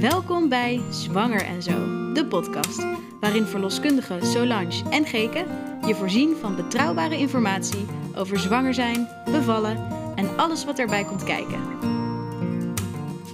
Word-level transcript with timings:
Welkom 0.00 0.48
bij 0.48 0.80
Zwanger 0.90 1.44
en 1.44 1.62
Zo, 1.62 2.12
de 2.12 2.26
podcast, 2.28 2.86
waarin 3.20 3.44
verloskundigen 3.44 4.26
Solange 4.26 4.82
en 4.90 5.06
Geke 5.06 5.44
je 5.86 5.94
voorzien 5.94 6.36
van 6.40 6.56
betrouwbare 6.56 7.18
informatie 7.18 7.86
over 8.16 8.38
zwanger 8.38 8.74
zijn, 8.74 9.08
bevallen 9.24 9.86
en 10.14 10.36
alles 10.36 10.64
wat 10.64 10.78
erbij 10.78 11.04
komt 11.04 11.24
kijken. 11.24 11.60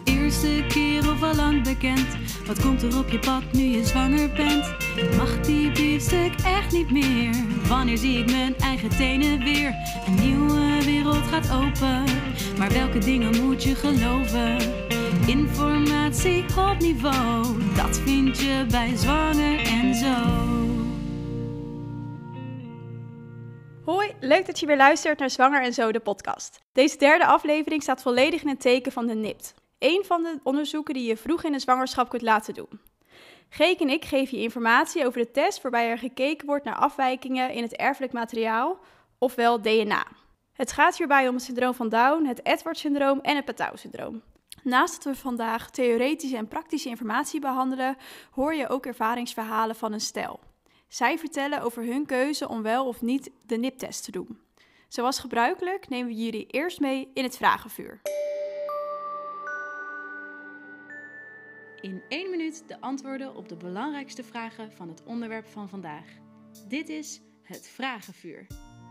Eerste 0.05 0.65
keer 0.69 1.11
of 1.11 1.23
al 1.23 1.35
lang 1.35 1.63
bekend, 1.63 2.07
wat 2.47 2.61
komt 2.61 2.83
er 2.83 2.99
op 2.99 3.09
je 3.09 3.19
pad 3.19 3.43
nu 3.53 3.63
je 3.63 3.85
zwanger 3.85 4.31
bent? 4.33 4.75
Mag 5.17 5.41
die 5.41 5.73
biefstuk 5.73 6.33
echt 6.45 6.73
niet 6.73 6.91
meer? 6.91 7.35
Wanneer 7.69 7.99
zie 7.99 8.19
ik 8.19 8.31
mijn 8.31 8.57
eigen 8.57 8.89
tenen 8.89 9.45
weer? 9.45 9.75
Een 10.07 10.15
nieuwe 10.15 10.85
wereld 10.85 11.27
gaat 11.31 11.53
open, 11.53 12.05
maar 12.59 12.73
welke 12.73 12.99
dingen 12.99 13.43
moet 13.43 13.63
je 13.63 13.75
geloven? 13.75 14.82
Informatie 15.27 16.45
op 16.45 16.79
niveau, 16.79 17.75
dat 17.75 17.99
vind 17.99 18.39
je 18.39 18.67
bij 18.71 18.97
Zwanger 18.97 19.59
en 19.67 19.95
Zo. 19.95 20.15
Hoi, 23.85 24.15
leuk 24.21 24.47
dat 24.47 24.61
je 24.61 24.67
weer 24.67 24.77
luistert 24.77 25.19
naar 25.19 25.31
Zwanger 25.31 25.63
en 25.63 25.73
Zo, 25.73 25.93
de 25.93 26.01
podcast. 26.01 26.61
Deze 26.73 26.99
derde 26.99 27.27
aflevering 27.27 27.83
staat 27.83 28.03
volledig 28.03 28.43
in 28.43 28.49
het 28.49 28.61
teken 28.61 28.93
van 28.93 29.07
de 29.07 29.15
NIPT. 29.15 29.55
Een 29.79 30.03
van 30.07 30.23
de 30.23 30.39
onderzoeken 30.43 30.95
die 30.95 31.09
je 31.09 31.17
vroeg 31.17 31.45
in 31.45 31.53
de 31.53 31.59
zwangerschap 31.59 32.09
kunt 32.09 32.23
laten 32.23 32.55
doen. 32.55 32.81
Geek 33.49 33.81
en 33.81 33.89
ik 33.89 34.05
geven 34.05 34.37
je 34.37 34.43
informatie 34.43 35.07
over 35.07 35.21
de 35.21 35.31
test 35.31 35.63
waarbij 35.63 35.89
er 35.89 35.99
gekeken 35.99 36.47
wordt 36.47 36.65
naar 36.65 36.77
afwijkingen 36.77 37.51
in 37.51 37.63
het 37.63 37.77
erfelijk 37.77 38.13
materiaal, 38.13 38.79
ofwel 39.19 39.63
DNA. 39.63 40.07
Het 40.53 40.73
gaat 40.73 40.97
hierbij 40.97 41.29
om 41.29 41.35
het 41.35 41.45
syndroom 41.45 41.75
van 41.75 41.89
Down, 41.89 42.25
het 42.25 42.45
Edwards-syndroom 42.47 43.19
en 43.21 43.37
het 43.37 43.45
Patau-syndroom. 43.45 44.23
Naast 44.63 45.05
dat 45.05 45.15
we 45.15 45.21
vandaag 45.21 45.71
theoretische 45.71 46.37
en 46.37 46.49
praktische 46.49 46.89
informatie 46.89 47.41
behandelen, 47.41 47.97
hoor 48.31 48.55
je 48.55 48.69
ook 48.69 48.87
ervaringsverhalen 48.87 49.77
van 49.77 49.93
een 49.93 50.01
stel. 50.01 50.41
Zij 50.89 51.19
vertellen 51.19 51.63
over 51.63 51.85
hun 51.85 52.07
keuze 52.07 52.49
om 52.49 52.63
wel 52.63 52.87
of 52.87 53.03
niet 53.03 53.31
de 53.47 53.57
NIP-test 53.57 54.05
te 54.05 54.11
doen. 54.11 54.41
Zoals 54.89 55.19
gebruikelijk 55.19 55.89
nemen 55.89 56.07
we 56.07 56.25
jullie 56.25 56.47
eerst 56.47 56.81
mee 56.81 57.11
in 57.15 57.23
het 57.23 57.37
vragenvuur. 57.37 58.01
In 61.81 62.03
één 62.09 62.31
minuut 62.31 62.69
de 62.69 62.81
antwoorden 62.81 63.37
op 63.37 63.49
de 63.49 63.57
belangrijkste 63.57 64.23
vragen 64.23 64.73
van 64.73 64.89
het 64.89 65.03
onderwerp 65.05 65.47
van 65.47 65.69
vandaag. 65.69 66.07
Dit 66.69 66.89
is 66.89 67.21
het 67.43 67.69
Vragenvuur. 67.69 68.47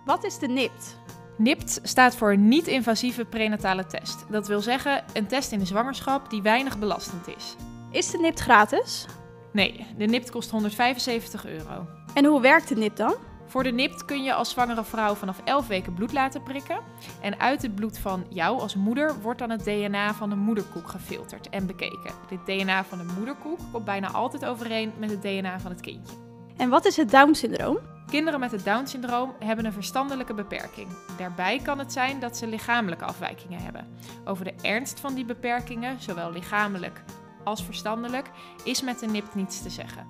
Wat 0.05 0.23
is 0.23 0.39
de 0.39 0.47
NIPT? 0.47 0.95
NIPT 1.37 1.79
staat 1.83 2.15
voor 2.15 2.37
niet-invasieve 2.37 3.25
prenatale 3.25 3.85
test. 3.85 4.25
Dat 4.29 4.47
wil 4.47 4.61
zeggen 4.61 5.03
een 5.13 5.27
test 5.27 5.51
in 5.51 5.59
de 5.59 5.65
zwangerschap 5.65 6.29
die 6.29 6.41
weinig 6.41 6.79
belastend 6.79 7.27
is. 7.27 7.55
Is 7.91 8.11
de 8.11 8.17
NIPT 8.17 8.39
gratis? 8.39 9.05
Nee, 9.51 9.85
de 9.97 10.05
NIPT 10.05 10.31
kost 10.31 10.49
175 10.49 11.45
euro. 11.45 11.87
En 12.13 12.25
hoe 12.25 12.41
werkt 12.41 12.67
de 12.67 12.75
NIPT 12.75 12.97
dan? 12.97 13.15
Voor 13.51 13.63
de 13.63 13.71
NIPT 13.71 14.05
kun 14.05 14.23
je 14.23 14.33
als 14.33 14.49
zwangere 14.49 14.83
vrouw 14.83 15.13
vanaf 15.15 15.41
11 15.43 15.67
weken 15.67 15.93
bloed 15.93 16.13
laten 16.13 16.43
prikken. 16.43 16.79
En 17.21 17.39
uit 17.39 17.61
het 17.61 17.75
bloed 17.75 17.97
van 17.97 18.25
jou 18.29 18.59
als 18.59 18.75
moeder 18.75 19.21
wordt 19.21 19.39
dan 19.39 19.49
het 19.49 19.63
DNA 19.63 20.13
van 20.13 20.29
de 20.29 20.35
moederkoek 20.35 20.87
gefilterd 20.87 21.49
en 21.49 21.67
bekeken. 21.67 22.13
Dit 22.29 22.45
DNA 22.45 22.83
van 22.83 22.97
de 22.97 23.13
moederkoek 23.17 23.59
komt 23.71 23.85
bijna 23.85 24.11
altijd 24.11 24.45
overeen 24.45 24.91
met 24.97 25.09
het 25.09 25.21
DNA 25.21 25.59
van 25.59 25.71
het 25.71 25.81
kindje. 25.81 26.15
En 26.57 26.69
wat 26.69 26.85
is 26.85 26.97
het 26.97 27.11
Down-syndroom? 27.11 27.77
Kinderen 28.11 28.39
met 28.39 28.51
het 28.51 28.63
Down-syndroom 28.63 29.33
hebben 29.39 29.65
een 29.65 29.73
verstandelijke 29.73 30.33
beperking. 30.33 30.87
Daarbij 31.17 31.59
kan 31.63 31.79
het 31.79 31.91
zijn 31.91 32.19
dat 32.19 32.37
ze 32.37 32.47
lichamelijke 32.47 33.05
afwijkingen 33.05 33.59
hebben. 33.59 33.87
Over 34.25 34.45
de 34.45 34.53
ernst 34.61 34.99
van 34.99 35.13
die 35.13 35.25
beperkingen, 35.25 36.01
zowel 36.01 36.31
lichamelijk 36.31 37.03
als 37.43 37.63
verstandelijk, 37.63 38.29
is 38.63 38.81
met 38.81 38.99
de 38.99 39.07
NIPT 39.07 39.35
niets 39.35 39.61
te 39.61 39.69
zeggen. 39.69 40.05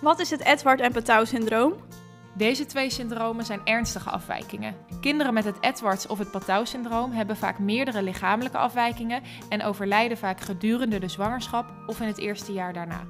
Wat 0.00 0.20
is 0.20 0.30
het 0.30 0.44
Edward- 0.44 0.80
en 0.80 0.92
Patau-syndroom? 0.92 1.74
Deze 2.34 2.66
twee 2.66 2.90
syndromen 2.90 3.44
zijn 3.44 3.60
ernstige 3.64 4.10
afwijkingen. 4.10 4.76
Kinderen 5.00 5.34
met 5.34 5.44
het 5.44 5.56
Edwards 5.60 6.06
of 6.06 6.18
het 6.18 6.30
Patau-syndroom 6.30 7.12
hebben 7.12 7.36
vaak 7.36 7.58
meerdere 7.58 8.02
lichamelijke 8.02 8.58
afwijkingen 8.58 9.22
en 9.48 9.62
overlijden 9.62 10.18
vaak 10.18 10.40
gedurende 10.40 10.98
de 10.98 11.08
zwangerschap 11.08 11.66
of 11.86 12.00
in 12.00 12.06
het 12.06 12.18
eerste 12.18 12.52
jaar 12.52 12.72
daarna. 12.72 13.06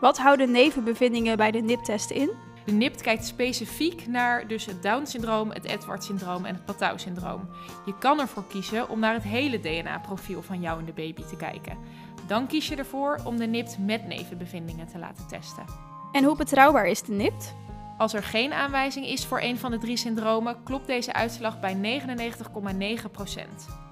Wat 0.00 0.18
houden 0.18 0.50
nevenbevindingen 0.50 1.36
bij 1.36 1.50
de 1.50 1.60
NIP-test 1.60 2.10
in? 2.10 2.30
De 2.66 2.72
NIPT 2.72 3.00
kijkt 3.00 3.26
specifiek 3.26 4.06
naar 4.06 4.48
dus 4.48 4.66
het 4.66 4.82
Down-syndroom, 4.82 5.50
het 5.50 5.64
Edwards-syndroom 5.64 6.44
en 6.44 6.54
het 6.54 6.64
Patau-syndroom. 6.64 7.48
Je 7.84 7.98
kan 7.98 8.20
ervoor 8.20 8.46
kiezen 8.46 8.88
om 8.88 8.98
naar 8.98 9.14
het 9.14 9.22
hele 9.22 9.60
DNA-profiel 9.60 10.42
van 10.42 10.60
jou 10.60 10.78
en 10.78 10.84
de 10.84 10.92
baby 10.92 11.22
te 11.22 11.36
kijken. 11.36 11.78
Dan 12.26 12.46
kies 12.46 12.68
je 12.68 12.76
ervoor 12.76 13.20
om 13.24 13.36
de 13.36 13.46
NIPT 13.46 13.78
met 13.78 14.06
nevenbevindingen 14.06 14.86
te 14.86 14.98
laten 14.98 15.26
testen. 15.26 15.64
En 16.12 16.24
hoe 16.24 16.36
betrouwbaar 16.36 16.86
is 16.86 17.02
de 17.02 17.12
NIPT? 17.12 17.54
Als 17.98 18.14
er 18.14 18.22
geen 18.22 18.52
aanwijzing 18.52 19.06
is 19.06 19.26
voor 19.26 19.40
een 19.40 19.58
van 19.58 19.70
de 19.70 19.78
drie 19.78 19.96
syndromen, 19.96 20.62
klopt 20.62 20.86
deze 20.86 21.12
uitslag 21.12 21.60
bij 21.60 22.00
99,9%. 22.02 23.85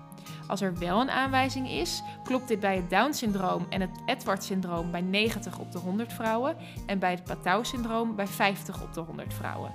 Als 0.46 0.60
er 0.60 0.78
wel 0.78 1.00
een 1.00 1.10
aanwijzing 1.10 1.70
is, 1.70 2.02
klopt 2.24 2.48
dit 2.48 2.60
bij 2.60 2.76
het 2.76 2.90
Down-syndroom 2.90 3.66
en 3.70 3.80
het 3.80 3.90
Edwards-syndroom 4.06 4.90
bij 4.90 5.00
90 5.00 5.58
op 5.58 5.72
de 5.72 5.78
100 5.78 6.12
vrouwen 6.12 6.56
en 6.86 6.98
bij 6.98 7.10
het 7.10 7.24
Patau-syndroom 7.24 8.16
bij 8.16 8.26
50 8.26 8.82
op 8.82 8.94
de 8.94 9.00
100 9.00 9.34
vrouwen. 9.34 9.72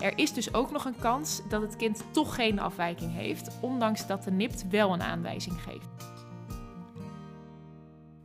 Er 0.00 0.18
is 0.18 0.32
dus 0.32 0.54
ook 0.54 0.70
nog 0.70 0.84
een 0.84 0.98
kans 0.98 1.40
dat 1.48 1.62
het 1.62 1.76
kind 1.76 2.04
toch 2.10 2.34
geen 2.34 2.58
afwijking 2.58 3.14
heeft, 3.14 3.58
ondanks 3.60 4.06
dat 4.06 4.24
de 4.24 4.30
NIPT 4.30 4.68
wel 4.70 4.92
een 4.92 5.02
aanwijzing 5.02 5.60
geeft. 5.62 5.88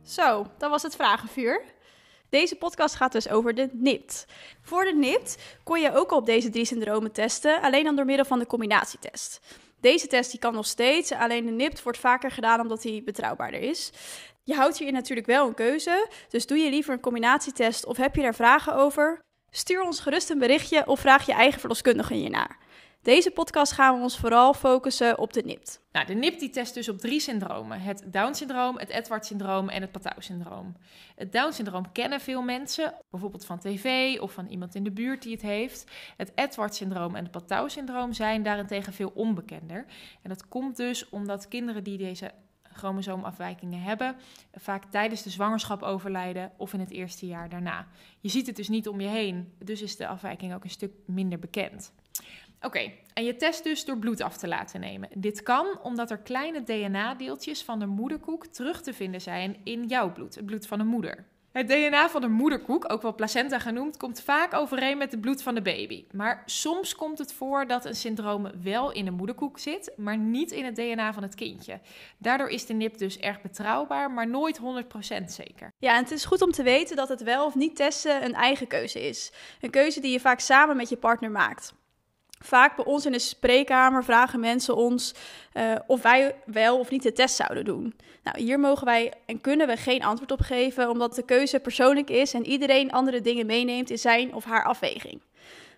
Zo, 0.02 0.46
dat 0.58 0.70
was 0.70 0.82
het 0.82 0.96
vragenvuur. 0.96 1.62
Deze 2.28 2.56
podcast 2.56 2.94
gaat 2.94 3.12
dus 3.12 3.28
over 3.28 3.54
de 3.54 3.70
NIPT. 3.72 4.26
Voor 4.62 4.84
de 4.84 4.94
NIPT 4.94 5.38
kon 5.62 5.80
je 5.80 5.94
ook 5.94 6.12
op 6.12 6.26
deze 6.26 6.50
drie 6.50 6.64
syndromen 6.64 7.12
testen, 7.12 7.62
alleen 7.62 7.84
dan 7.84 7.96
door 7.96 8.04
middel 8.04 8.24
van 8.24 8.38
de 8.38 8.46
combinatietest. 8.46 9.40
Deze 9.84 10.06
test 10.06 10.30
die 10.30 10.40
kan 10.40 10.54
nog 10.54 10.66
steeds, 10.66 11.12
alleen 11.12 11.46
de 11.46 11.50
NIPT 11.52 11.82
wordt 11.82 11.98
vaker 11.98 12.30
gedaan 12.30 12.60
omdat 12.60 12.82
hij 12.82 13.02
betrouwbaarder 13.04 13.60
is. 13.60 13.92
Je 14.42 14.54
houdt 14.54 14.78
hierin 14.78 14.94
natuurlijk 14.94 15.26
wel 15.26 15.46
een 15.46 15.54
keuze, 15.54 16.08
dus 16.28 16.46
doe 16.46 16.58
je 16.58 16.70
liever 16.70 16.92
een 16.92 17.00
combinatietest 17.00 17.86
of 17.86 17.96
heb 17.96 18.14
je 18.14 18.22
daar 18.22 18.34
vragen 18.34 18.74
over? 18.74 19.20
Stuur 19.50 19.82
ons 19.82 20.00
gerust 20.00 20.30
een 20.30 20.38
berichtje 20.38 20.86
of 20.86 21.00
vraag 21.00 21.26
je 21.26 21.32
eigen 21.32 21.60
verloskundige 21.60 22.14
hiernaar. 22.14 22.58
Deze 23.04 23.30
podcast 23.30 23.72
gaan 23.72 23.96
we 23.96 24.02
ons 24.02 24.18
vooral 24.18 24.54
focussen 24.54 25.18
op 25.18 25.32
de 25.32 25.42
NIPT. 25.44 25.80
Nou, 25.92 26.06
de 26.06 26.14
NIPT 26.14 26.40
die 26.40 26.50
test 26.50 26.74
dus 26.74 26.88
op 26.88 26.98
drie 26.98 27.20
syndromen. 27.20 27.80
Het 27.80 28.04
Down-syndroom, 28.06 28.78
het 28.78 28.88
Edwards-syndroom 28.88 29.68
en 29.68 29.80
het 29.80 29.92
Patau-syndroom. 29.92 30.76
Het 31.16 31.32
Down-syndroom 31.32 31.92
kennen 31.92 32.20
veel 32.20 32.42
mensen, 32.42 32.94
bijvoorbeeld 33.10 33.44
van 33.44 33.58
tv 33.58 34.18
of 34.20 34.32
van 34.32 34.46
iemand 34.46 34.74
in 34.74 34.84
de 34.84 34.90
buurt 34.90 35.22
die 35.22 35.32
het 35.32 35.42
heeft. 35.42 35.90
Het 36.16 36.32
Edwards-syndroom 36.34 37.14
en 37.14 37.22
het 37.22 37.32
Patau-syndroom 37.32 38.12
zijn 38.12 38.42
daarentegen 38.42 38.92
veel 38.92 39.12
onbekender. 39.14 39.84
En 40.22 40.28
dat 40.28 40.48
komt 40.48 40.76
dus 40.76 41.08
omdat 41.08 41.48
kinderen 41.48 41.84
die 41.84 41.98
deze 41.98 42.30
chromosoomafwijkingen 42.62 43.82
hebben, 43.82 44.16
vaak 44.52 44.84
tijdens 44.84 45.22
de 45.22 45.30
zwangerschap 45.30 45.82
overlijden 45.82 46.52
of 46.56 46.72
in 46.72 46.80
het 46.80 46.90
eerste 46.90 47.26
jaar 47.26 47.48
daarna. 47.48 47.86
Je 48.20 48.28
ziet 48.28 48.46
het 48.46 48.56
dus 48.56 48.68
niet 48.68 48.88
om 48.88 49.00
je 49.00 49.08
heen, 49.08 49.52
dus 49.64 49.82
is 49.82 49.96
de 49.96 50.06
afwijking 50.06 50.54
ook 50.54 50.64
een 50.64 50.70
stuk 50.70 50.92
minder 51.06 51.38
bekend. 51.38 51.92
Oké, 52.64 52.92
en 53.14 53.24
je 53.24 53.36
test 53.36 53.64
dus 53.64 53.84
door 53.84 53.98
bloed 53.98 54.20
af 54.20 54.36
te 54.36 54.48
laten 54.48 54.80
nemen. 54.80 55.08
Dit 55.14 55.42
kan 55.42 55.66
omdat 55.82 56.10
er 56.10 56.18
kleine 56.18 56.62
DNA-deeltjes 56.62 57.62
van 57.62 57.78
de 57.78 57.86
moederkoek 57.86 58.46
terug 58.46 58.82
te 58.82 58.92
vinden 58.92 59.20
zijn 59.20 59.56
in 59.64 59.84
jouw 59.86 60.12
bloed, 60.12 60.34
het 60.34 60.46
bloed 60.46 60.66
van 60.66 60.78
de 60.78 60.84
moeder. 60.84 61.24
Het 61.52 61.68
DNA 61.68 62.08
van 62.08 62.20
de 62.20 62.28
moederkoek, 62.28 62.92
ook 62.92 63.02
wel 63.02 63.14
placenta 63.14 63.58
genoemd, 63.58 63.96
komt 63.96 64.20
vaak 64.22 64.54
overeen 64.54 64.98
met 64.98 65.10
het 65.10 65.20
bloed 65.20 65.42
van 65.42 65.54
de 65.54 65.62
baby. 65.62 66.04
Maar 66.12 66.42
soms 66.46 66.94
komt 66.94 67.18
het 67.18 67.32
voor 67.32 67.66
dat 67.66 67.84
een 67.84 67.94
syndroom 67.94 68.50
wel 68.62 68.92
in 68.92 69.04
de 69.04 69.10
moederkoek 69.10 69.58
zit, 69.58 69.92
maar 69.96 70.18
niet 70.18 70.50
in 70.50 70.64
het 70.64 70.76
DNA 70.76 71.12
van 71.12 71.22
het 71.22 71.34
kindje. 71.34 71.80
Daardoor 72.18 72.48
is 72.48 72.66
de 72.66 72.74
NIP 72.74 72.98
dus 72.98 73.18
erg 73.18 73.40
betrouwbaar, 73.40 74.10
maar 74.10 74.28
nooit 74.28 74.60
100% 74.60 74.62
zeker. 75.26 75.72
Ja, 75.78 75.96
en 75.96 76.02
het 76.02 76.10
is 76.10 76.24
goed 76.24 76.42
om 76.42 76.50
te 76.50 76.62
weten 76.62 76.96
dat 76.96 77.08
het 77.08 77.22
wel 77.22 77.44
of 77.44 77.54
niet 77.54 77.76
testen 77.76 78.24
een 78.24 78.34
eigen 78.34 78.66
keuze 78.66 79.08
is. 79.08 79.32
Een 79.60 79.70
keuze 79.70 80.00
die 80.00 80.12
je 80.12 80.20
vaak 80.20 80.40
samen 80.40 80.76
met 80.76 80.88
je 80.88 80.96
partner 80.96 81.30
maakt. 81.30 81.74
Vaak 82.44 82.76
bij 82.76 82.84
ons 82.84 83.06
in 83.06 83.12
de 83.12 83.18
spreekkamer 83.18 84.04
vragen 84.04 84.40
mensen 84.40 84.76
ons 84.76 85.14
uh, 85.54 85.74
of 85.86 86.02
wij 86.02 86.34
wel 86.44 86.78
of 86.78 86.90
niet 86.90 87.02
de 87.02 87.12
test 87.12 87.36
zouden 87.36 87.64
doen. 87.64 87.94
Nou, 88.22 88.40
hier 88.40 88.60
mogen 88.60 88.84
wij 88.84 89.12
en 89.26 89.40
kunnen 89.40 89.66
we 89.66 89.76
geen 89.76 90.04
antwoord 90.04 90.32
op 90.32 90.40
geven, 90.40 90.90
omdat 90.90 91.14
de 91.14 91.24
keuze 91.24 91.60
persoonlijk 91.60 92.10
is 92.10 92.34
en 92.34 92.46
iedereen 92.46 92.92
andere 92.92 93.20
dingen 93.20 93.46
meeneemt 93.46 93.90
in 93.90 93.98
zijn 93.98 94.34
of 94.34 94.44
haar 94.44 94.64
afweging. 94.64 95.22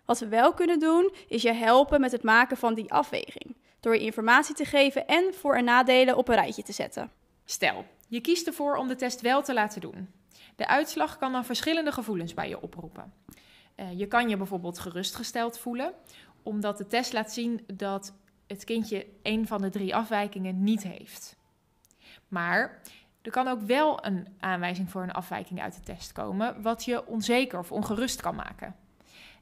Wat 0.04 0.18
we 0.18 0.28
wel 0.28 0.52
kunnen 0.54 0.78
doen, 0.78 1.12
is 1.28 1.42
je 1.42 1.52
helpen 1.52 2.00
met 2.00 2.12
het 2.12 2.22
maken 2.22 2.56
van 2.56 2.74
die 2.74 2.92
afweging. 2.92 3.56
Door 3.80 3.94
je 3.94 4.00
informatie 4.00 4.54
te 4.54 4.64
geven 4.64 5.06
en 5.06 5.34
voor- 5.34 5.56
en 5.56 5.64
nadelen 5.64 6.16
op 6.16 6.28
een 6.28 6.34
rijtje 6.34 6.62
te 6.62 6.72
zetten. 6.72 7.10
Stel, 7.44 7.84
je 8.08 8.20
kiest 8.20 8.46
ervoor 8.46 8.76
om 8.76 8.88
de 8.88 8.96
test 8.96 9.20
wel 9.20 9.42
te 9.42 9.54
laten 9.54 9.80
doen. 9.80 10.10
De 10.56 10.66
uitslag 10.66 11.18
kan 11.18 11.32
dan 11.32 11.44
verschillende 11.44 11.92
gevoelens 11.92 12.34
bij 12.34 12.48
je 12.48 12.62
oproepen. 12.62 13.12
Uh, 13.76 13.98
je 13.98 14.06
kan 14.06 14.28
je 14.28 14.36
bijvoorbeeld 14.36 14.78
gerustgesteld 14.78 15.58
voelen, 15.58 15.92
omdat 16.46 16.78
de 16.78 16.86
test 16.86 17.12
laat 17.12 17.32
zien 17.32 17.60
dat 17.74 18.14
het 18.46 18.64
kindje 18.64 19.06
een 19.22 19.46
van 19.46 19.60
de 19.60 19.70
drie 19.70 19.94
afwijkingen 19.94 20.62
niet 20.62 20.82
heeft. 20.82 21.36
Maar 22.28 22.80
Er 23.22 23.32
kan 23.32 23.48
ook 23.48 23.60
wel 23.60 24.06
een 24.06 24.26
aanwijzing 24.38 24.90
voor 24.90 25.02
een 25.02 25.12
afwijking 25.12 25.60
uit 25.60 25.74
de 25.74 25.80
test 25.80 26.12
komen, 26.12 26.62
wat 26.62 26.84
je 26.84 27.06
onzeker 27.06 27.58
of 27.58 27.72
ongerust 27.72 28.20
kan 28.20 28.34
maken. 28.34 28.76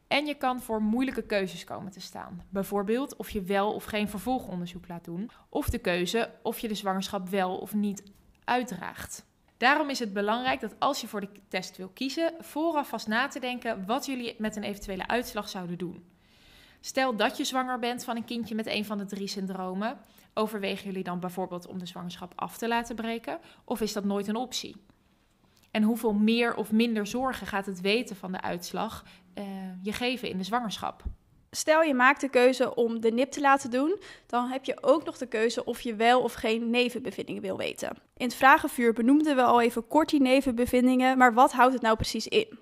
En 0.08 0.26
je 0.26 0.34
kan 0.34 0.60
voor 0.60 0.82
moeilijke 0.82 1.22
keuzes 1.22 1.64
komen 1.64 1.92
te 1.92 2.00
staan. 2.00 2.42
Bijvoorbeeld 2.48 3.16
of 3.16 3.30
je 3.30 3.42
wel 3.42 3.72
of 3.72 3.84
geen 3.84 4.08
vervolgonderzoek 4.08 4.88
laat 4.88 5.04
doen, 5.04 5.30
of 5.48 5.70
de 5.70 5.78
keuze 5.78 6.30
of 6.42 6.58
je 6.58 6.68
de 6.68 6.74
zwangerschap 6.74 7.28
wel 7.28 7.56
of 7.56 7.74
niet 7.74 8.02
uitdraagt. 8.44 9.26
Daarom 9.56 9.90
is 9.90 9.98
het 9.98 10.12
belangrijk 10.12 10.60
dat 10.60 10.74
als 10.78 11.00
je 11.00 11.06
voor 11.06 11.20
de 11.20 11.30
test 11.48 11.76
wil 11.76 11.88
kiezen, 11.88 12.34
vooraf 12.40 12.88
vast 12.88 13.06
na 13.06 13.28
te 13.28 13.40
denken 13.40 13.86
wat 13.86 14.06
jullie 14.06 14.34
met 14.38 14.56
een 14.56 14.62
eventuele 14.62 15.06
uitslag 15.06 15.48
zouden 15.48 15.78
doen. 15.78 16.04
Stel 16.86 17.16
dat 17.16 17.36
je 17.36 17.44
zwanger 17.44 17.78
bent 17.78 18.04
van 18.04 18.16
een 18.16 18.24
kindje 18.24 18.54
met 18.54 18.66
een 18.66 18.84
van 18.84 18.98
de 18.98 19.04
drie 19.04 19.26
syndromen, 19.26 19.98
overwegen 20.34 20.84
jullie 20.86 21.02
dan 21.02 21.20
bijvoorbeeld 21.20 21.66
om 21.66 21.78
de 21.78 21.86
zwangerschap 21.86 22.32
af 22.36 22.56
te 22.56 22.68
laten 22.68 22.94
breken, 22.94 23.38
of 23.64 23.80
is 23.80 23.92
dat 23.92 24.04
nooit 24.04 24.28
een 24.28 24.36
optie? 24.36 24.76
En 25.70 25.82
hoeveel 25.82 26.12
meer 26.12 26.54
of 26.54 26.72
minder 26.72 27.06
zorgen 27.06 27.46
gaat 27.46 27.66
het 27.66 27.80
weten 27.80 28.16
van 28.16 28.32
de 28.32 28.40
uitslag 28.40 29.04
uh, 29.34 29.44
je 29.82 29.92
geven 29.92 30.28
in 30.28 30.38
de 30.38 30.44
zwangerschap? 30.44 31.02
Stel 31.50 31.82
je 31.82 31.94
maakt 31.94 32.20
de 32.20 32.28
keuze 32.28 32.74
om 32.74 33.00
de 33.00 33.10
nip 33.10 33.30
te 33.30 33.40
laten 33.40 33.70
doen, 33.70 33.98
dan 34.26 34.48
heb 34.48 34.64
je 34.64 34.82
ook 34.82 35.04
nog 35.04 35.18
de 35.18 35.26
keuze 35.26 35.64
of 35.64 35.80
je 35.80 35.94
wel 35.94 36.22
of 36.22 36.32
geen 36.32 36.70
nevenbevindingen 36.70 37.42
wil 37.42 37.56
weten. 37.56 37.88
In 38.16 38.26
het 38.26 38.34
vragenvuur 38.34 38.92
benoemden 38.92 39.36
we 39.36 39.42
al 39.42 39.60
even 39.60 39.86
kort 39.86 40.08
die 40.08 40.20
nevenbevindingen, 40.20 41.18
maar 41.18 41.34
wat 41.34 41.52
houdt 41.52 41.72
het 41.72 41.82
nou 41.82 41.96
precies 41.96 42.28
in? 42.28 42.58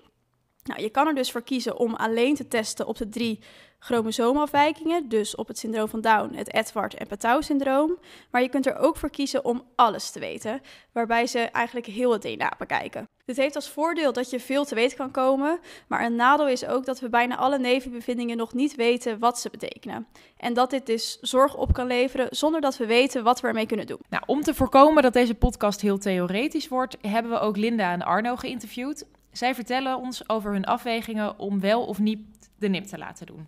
Nou, 0.63 0.81
je 0.81 0.89
kan 0.89 1.07
er 1.07 1.15
dus 1.15 1.31
voor 1.31 1.43
kiezen 1.43 1.77
om 1.77 1.95
alleen 1.95 2.35
te 2.35 2.47
testen 2.47 2.87
op 2.87 2.97
de 2.97 3.09
drie 3.09 3.39
chromosoomafwijkingen, 3.79 5.09
dus 5.09 5.35
op 5.35 5.47
het 5.47 5.57
syndroom 5.57 5.87
van 5.87 6.01
Down, 6.01 6.35
het 6.35 6.53
Edward 6.53 6.93
en 6.93 7.07
Patau-syndroom. 7.07 7.97
Maar 8.31 8.41
je 8.41 8.49
kunt 8.49 8.65
er 8.65 8.77
ook 8.77 8.97
voor 8.97 9.09
kiezen 9.09 9.45
om 9.45 9.63
alles 9.75 10.11
te 10.11 10.19
weten, 10.19 10.61
waarbij 10.91 11.27
ze 11.27 11.39
eigenlijk 11.39 11.85
heel 11.85 12.11
het 12.11 12.21
DNA 12.21 12.53
bekijken. 12.57 13.05
Dit 13.25 13.37
heeft 13.37 13.55
als 13.55 13.69
voordeel 13.69 14.13
dat 14.13 14.29
je 14.29 14.39
veel 14.39 14.65
te 14.65 14.75
weten 14.75 14.97
kan 14.97 15.11
komen, 15.11 15.59
maar 15.87 16.05
een 16.05 16.15
nadeel 16.15 16.47
is 16.47 16.65
ook 16.65 16.85
dat 16.85 16.99
we 16.99 17.09
bijna 17.09 17.37
alle 17.37 17.59
nevenbevindingen 17.59 18.37
nog 18.37 18.53
niet 18.53 18.75
weten 18.75 19.19
wat 19.19 19.39
ze 19.39 19.49
betekenen. 19.49 20.07
En 20.37 20.53
dat 20.53 20.69
dit 20.69 20.85
dus 20.85 21.17
zorg 21.21 21.55
op 21.55 21.73
kan 21.73 21.87
leveren 21.87 22.27
zonder 22.29 22.61
dat 22.61 22.77
we 22.77 22.85
weten 22.85 23.23
wat 23.23 23.41
we 23.41 23.47
ermee 23.47 23.65
kunnen 23.65 23.87
doen. 23.87 23.99
Nou, 24.09 24.23
om 24.25 24.41
te 24.41 24.53
voorkomen 24.53 25.03
dat 25.03 25.13
deze 25.13 25.35
podcast 25.35 25.81
heel 25.81 25.97
theoretisch 25.97 26.67
wordt, 26.67 26.97
hebben 27.01 27.31
we 27.31 27.39
ook 27.39 27.57
Linda 27.57 27.91
en 27.91 28.01
Arno 28.01 28.35
geïnterviewd. 28.35 29.05
Zij 29.33 29.55
vertellen 29.55 29.97
ons 29.97 30.29
over 30.29 30.51
hun 30.51 30.65
afwegingen 30.65 31.39
om 31.39 31.59
wel 31.59 31.85
of 31.85 31.99
niet 31.99 32.19
de 32.57 32.67
NIP 32.67 32.85
te 32.85 32.97
laten 32.97 33.25
doen. 33.25 33.47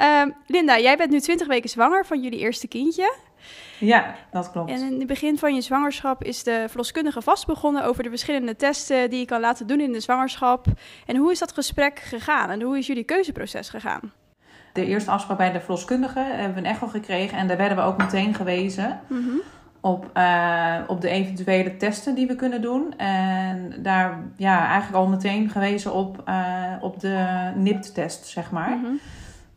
Um, 0.00 0.34
Linda, 0.46 0.78
jij 0.78 0.96
bent 0.96 1.10
nu 1.10 1.20
20 1.20 1.46
weken 1.46 1.70
zwanger 1.70 2.06
van 2.06 2.22
jullie 2.22 2.38
eerste 2.38 2.68
kindje. 2.68 3.16
Ja, 3.78 4.14
dat 4.30 4.50
klopt. 4.50 4.70
En 4.70 4.80
in 4.80 4.98
het 4.98 5.06
begin 5.06 5.38
van 5.38 5.54
je 5.54 5.60
zwangerschap 5.60 6.24
is 6.24 6.42
de 6.42 6.64
verloskundige 6.68 7.22
vast 7.22 7.46
begonnen 7.46 7.84
over 7.84 8.02
de 8.02 8.08
verschillende 8.08 8.56
testen 8.56 9.10
die 9.10 9.18
je 9.18 9.24
kan 9.24 9.40
laten 9.40 9.66
doen 9.66 9.80
in 9.80 9.92
de 9.92 10.00
zwangerschap. 10.00 10.66
En 11.06 11.16
hoe 11.16 11.30
is 11.30 11.38
dat 11.38 11.52
gesprek 11.52 11.98
gegaan 11.98 12.50
en 12.50 12.62
hoe 12.62 12.78
is 12.78 12.86
jullie 12.86 13.04
keuzeproces 13.04 13.68
gegaan? 13.68 14.12
De 14.72 14.86
eerste 14.86 15.10
afspraak 15.10 15.38
bij 15.38 15.52
de 15.52 15.60
verloskundige 15.60 16.20
hebben 16.20 16.54
we 16.54 16.68
een 16.68 16.74
echo 16.74 16.86
gekregen 16.86 17.38
en 17.38 17.48
daar 17.48 17.56
werden 17.56 17.76
we 17.76 17.82
ook 17.82 17.96
meteen 17.96 18.34
gewezen. 18.34 19.00
Mm 19.06 19.40
op, 19.80 20.10
uh, 20.16 20.74
op 20.86 21.00
de 21.00 21.08
eventuele 21.08 21.76
testen 21.76 22.14
die 22.14 22.26
we 22.26 22.36
kunnen 22.36 22.62
doen. 22.62 22.96
En 22.96 23.74
daar 23.78 24.18
ja, 24.36 24.66
eigenlijk 24.66 24.96
al 25.04 25.06
meteen 25.06 25.50
gewezen 25.50 25.92
op, 25.92 26.22
uh, 26.28 26.72
op 26.80 27.00
de 27.00 27.26
NIPT-test, 27.54 28.26
zeg 28.26 28.50
maar. 28.50 28.70
Mm 28.70 28.84
-hmm. 28.84 29.00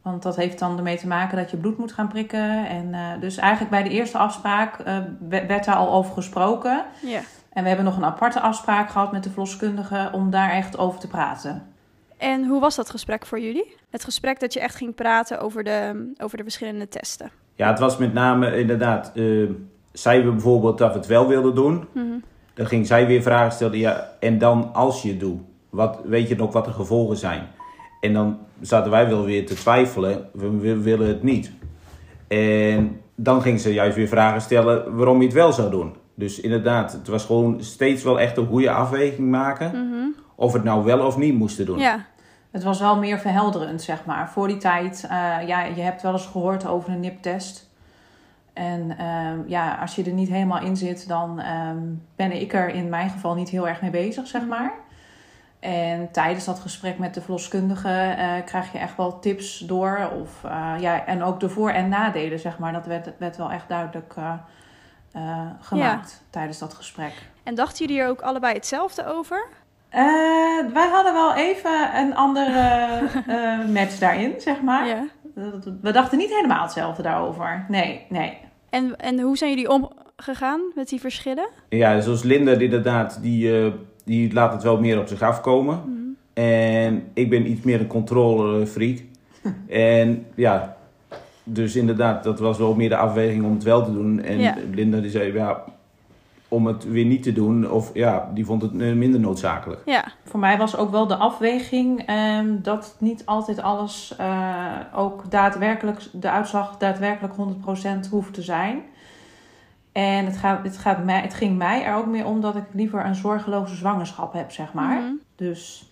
Want 0.02 0.24
dat 0.24 0.36
heeft 0.36 0.60
dan 0.60 0.78
ermee 0.78 0.98
te 0.98 1.08
maken 1.08 1.38
dat 1.38 1.52
je 1.52 1.58
bloed 1.58 1.78
moet 1.78 1.92
gaan 1.92 2.08
prikken. 2.08 2.68
En 2.68 2.88
uh, 2.92 3.08
dus 3.20 3.38
eigenlijk 3.38 3.72
bij 3.72 3.84
de 3.84 3.90
eerste 3.90 4.18
afspraak 4.18 4.84
werd 5.30 5.66
daar 5.66 5.76
al 5.76 5.92
over 5.92 6.14
gesproken. 6.14 6.84
Yeah. 7.02 7.22
En 7.54 7.62
we 7.62 7.68
hebben 7.68 7.86
nog 7.86 7.98
een 7.98 8.06
aparte 8.06 8.40
afspraak 8.40 8.90
gehad 8.90 9.12
met 9.12 9.24
de 9.24 9.30
verloskundige 9.30 10.10
om 10.12 10.30
daar 10.30 10.52
echt 10.52 10.78
over 10.78 11.00
te 11.00 11.08
praten. 11.08 11.64
En 12.18 12.46
hoe 12.46 12.60
was 12.60 12.76
dat 12.76 12.90
gesprek 12.90 13.26
voor 13.26 13.40
jullie? 13.40 13.76
Het 13.90 14.04
gesprek 14.04 14.40
dat 14.40 14.54
je 14.54 14.60
echt 14.60 14.76
ging 14.76 14.96
praten 14.96 15.40
over 15.40 15.64
de, 15.64 16.12
over 16.18 16.38
de 16.38 16.44
verschillende 16.44 16.88
testen. 16.88 17.32
Ja, 17.56 17.70
het 17.70 17.80
was 17.80 17.98
met 17.98 18.14
name 18.14 18.60
inderdaad 18.60 19.12
zei 19.92 20.24
we 20.24 20.32
bijvoorbeeld 20.32 20.78
dat 20.78 20.92
we 20.92 20.98
het 20.98 21.08
wel 21.08 21.28
wilden 21.28 21.56
doen. 21.56 21.88
Mm 21.94 22.24
Dan 22.54 22.66
ging 22.66 22.88
zij 22.88 23.08
weer 23.08 23.22
vragen 23.22 23.52
stellen. 23.52 23.78
Ja, 23.78 24.12
en 24.20 24.38
dan 24.38 24.74
als 24.74 25.02
je 25.02 25.10
het 25.10 25.20
doet, 25.20 25.40
wat, 25.70 26.00
weet 26.04 26.28
je 26.28 26.36
nog 26.36 26.54
wat 26.54 26.66
de 26.66 26.72
gevolgen 26.72 27.18
zijn? 27.18 27.48
En 28.02 28.14
dan 28.14 28.38
zaten 28.62 28.92
wij 28.92 29.10
wel 29.10 29.26
weer 29.26 29.46
te 29.46 29.54
twijfelen. 29.54 30.30
We, 30.34 30.58
we 30.58 30.78
willen 30.78 31.08
het 31.08 31.24
niet. 31.24 31.52
En 32.28 33.02
dan 33.16 33.42
ging 33.42 33.60
ze 33.60 33.74
juist 33.74 33.96
weer 33.96 34.08
vragen 34.08 34.42
stellen 34.42 34.96
waarom 34.96 35.18
je 35.18 35.26
het 35.26 35.34
wel 35.34 35.54
zou 35.54 35.72
doen. 35.72 35.96
Dus 36.16 36.40
inderdaad, 36.40 36.92
het 36.92 37.08
was 37.08 37.26
gewoon 37.26 37.64
steeds 37.64 38.04
wel 38.04 38.20
echt 38.20 38.38
een 38.38 38.48
goede 38.48 38.72
afweging 38.72 39.30
maken. 39.30 39.68
Mm 39.68 39.92
-hmm. 39.92 40.16
Of 40.36 40.54
het 40.54 40.64
nou 40.64 40.84
wel 40.84 41.06
of 41.06 41.18
niet 41.18 41.34
moesten 41.34 41.66
doen. 41.66 41.80
Ja. 41.80 42.06
Het 42.52 42.64
was 42.64 42.80
wel 42.80 42.98
meer 42.98 43.20
verhelderend, 43.20 43.82
zeg 43.82 44.06
maar. 44.06 44.30
Voor 44.30 44.48
die 44.48 44.58
tijd, 44.58 45.04
uh, 45.04 45.48
ja, 45.48 45.64
je 45.64 45.82
hebt 45.82 46.02
wel 46.02 46.12
eens 46.12 46.26
gehoord 46.26 46.68
over 46.68 46.90
een 46.90 47.00
NIP-test. 47.00 47.71
En 48.54 49.06
um, 49.06 49.44
ja, 49.48 49.76
als 49.76 49.96
je 49.96 50.04
er 50.04 50.12
niet 50.12 50.30
helemaal 50.30 50.62
in 50.62 50.78
zit, 50.78 51.08
dan 51.08 51.46
um, 51.46 52.08
ben 52.16 52.32
ik 52.42 52.54
er 52.54 52.70
in 52.70 52.90
mijn 52.90 53.10
geval 53.10 53.36
niet 53.36 53.50
heel 53.50 53.68
erg 53.68 53.82
mee 53.82 53.92
bezig, 53.92 54.28
zeg 54.28 54.46
maar. 54.46 54.74
En 55.60 56.12
tijdens 56.12 56.46
dat 56.46 56.60
gesprek 56.60 56.98
met 56.98 57.14
de 57.14 57.22
verloskundige 57.22 58.16
uh, 58.18 58.46
krijg 58.46 58.72
je 58.72 58.78
echt 58.78 58.98
wel 58.98 59.20
tips 59.20 59.60
door. 59.60 60.12
Of, 60.22 60.44
uh, 60.46 60.74
ja, 60.80 61.06
en 61.06 61.24
ook 61.24 61.40
de 61.40 61.50
voor- 61.50 61.70
en 61.70 61.90
nadelen, 61.90 62.40
zeg 62.40 62.58
maar. 62.58 62.74
Dat 62.74 62.86
werd, 62.86 63.12
werd 63.18 63.38
wel 63.38 63.52
echt 63.52 63.70
duidelijk 63.70 64.16
uh, 64.18 64.34
gemaakt 65.60 66.12
ja. 66.12 66.28
tijdens 66.30 66.60
dat 66.60 66.74
gesprek. 66.74 67.14
En 67.44 67.56
dachten 67.56 67.86
jullie 67.86 68.02
er 68.02 68.10
ook 68.10 68.22
allebei 68.22 68.54
hetzelfde 68.54 69.06
over? 69.06 69.48
wij 70.74 70.90
hadden 70.92 71.14
wel 71.14 71.34
even 71.34 71.96
een 71.96 72.16
andere 72.16 73.02
match 73.78 73.98
daarin, 73.98 74.34
zeg 74.38 74.62
maar. 74.62 74.88
Ja. 74.88 75.04
We 75.82 75.92
dachten 75.92 76.18
niet 76.18 76.36
helemaal 76.36 76.62
hetzelfde 76.62 77.04
daarover. 77.04 77.66
Nee, 77.70 78.06
nee. 78.10 78.38
En, 78.70 79.00
en 79.00 79.20
hoe 79.20 79.38
zijn 79.38 79.50
jullie 79.50 79.70
omgegaan 79.70 80.62
met 80.76 80.90
die 80.90 81.00
verschillen? 81.00 81.50
Ja, 81.70 82.02
zoals 82.02 82.24
Linda 82.24 82.52
inderdaad, 82.52 83.20
die, 83.22 83.66
uh, 83.66 83.72
die 84.06 84.34
laat 84.34 84.54
het 84.54 84.64
wel 84.64 84.80
meer 84.80 85.00
op 85.00 85.08
zich 85.08 85.22
afkomen. 85.22 85.82
Mhm. 85.86 86.00
En 86.34 87.04
ik 87.14 87.30
ben 87.30 87.50
iets 87.50 87.62
meer 87.62 87.80
een 87.80 87.88
controlefreak. 87.88 88.98
en 89.68 90.26
ja, 90.36 90.78
dus 91.44 91.76
inderdaad, 91.76 92.24
dat 92.24 92.40
was 92.40 92.58
wel 92.58 92.76
meer 92.76 92.90
de 92.90 92.98
afweging 92.98 93.46
om 93.46 93.54
het 93.54 93.64
wel 93.64 93.86
te 93.86 93.94
doen. 93.94 94.22
En 94.22 94.40
ja. 94.40 94.56
Linda 94.72 95.00
die 95.00 95.12
zei, 95.12 95.34
ja, 95.34 95.64
om 96.52 96.68
het 96.68 96.84
weer 96.84 97.06
niet 97.06 97.24
te 97.24 97.34
doen. 97.34 97.72
Of 97.72 97.92
ja, 97.94 98.32
die 98.34 98.46
vond 98.46 98.62
het 98.62 98.74
minder 98.74 99.20
noodzakelijk. 99.20 99.82
Ja. 99.86 100.04
Voor 100.24 100.40
mij 100.40 100.58
was 100.58 100.76
ook 100.76 100.92
wel 100.92 101.08
de 101.08 101.16
afweging 101.16 102.10
um, 102.10 102.62
dat 102.62 102.96
niet 103.00 103.26
altijd 103.26 103.62
alles 103.62 104.16
uh, 104.20 104.76
ook 104.96 105.32
daadwerkelijk, 105.32 106.02
de 106.12 106.30
uitslag 106.30 106.78
daadwerkelijk 106.78 107.34
100% 108.06 108.10
hoeft 108.10 108.34
te 108.34 108.42
zijn. 108.42 108.82
En 109.92 110.26
het, 110.26 110.38
gaat, 110.38 110.64
het, 110.64 110.78
gaat 110.78 111.04
mij, 111.04 111.22
het 111.22 111.34
ging 111.34 111.58
mij 111.58 111.84
er 111.84 111.96
ook 111.96 112.06
meer 112.06 112.26
om 112.26 112.42
dat 112.42 112.56
ik 112.56 112.64
liever 112.72 113.06
een 113.06 113.16
zorgeloze 113.16 113.76
zwangerschap 113.76 114.34
heb, 114.34 114.52
zeg 114.52 114.74
maar. 114.74 115.00
Mm 115.00 115.06
-hmm. 115.06 115.20
Dus 115.36 115.90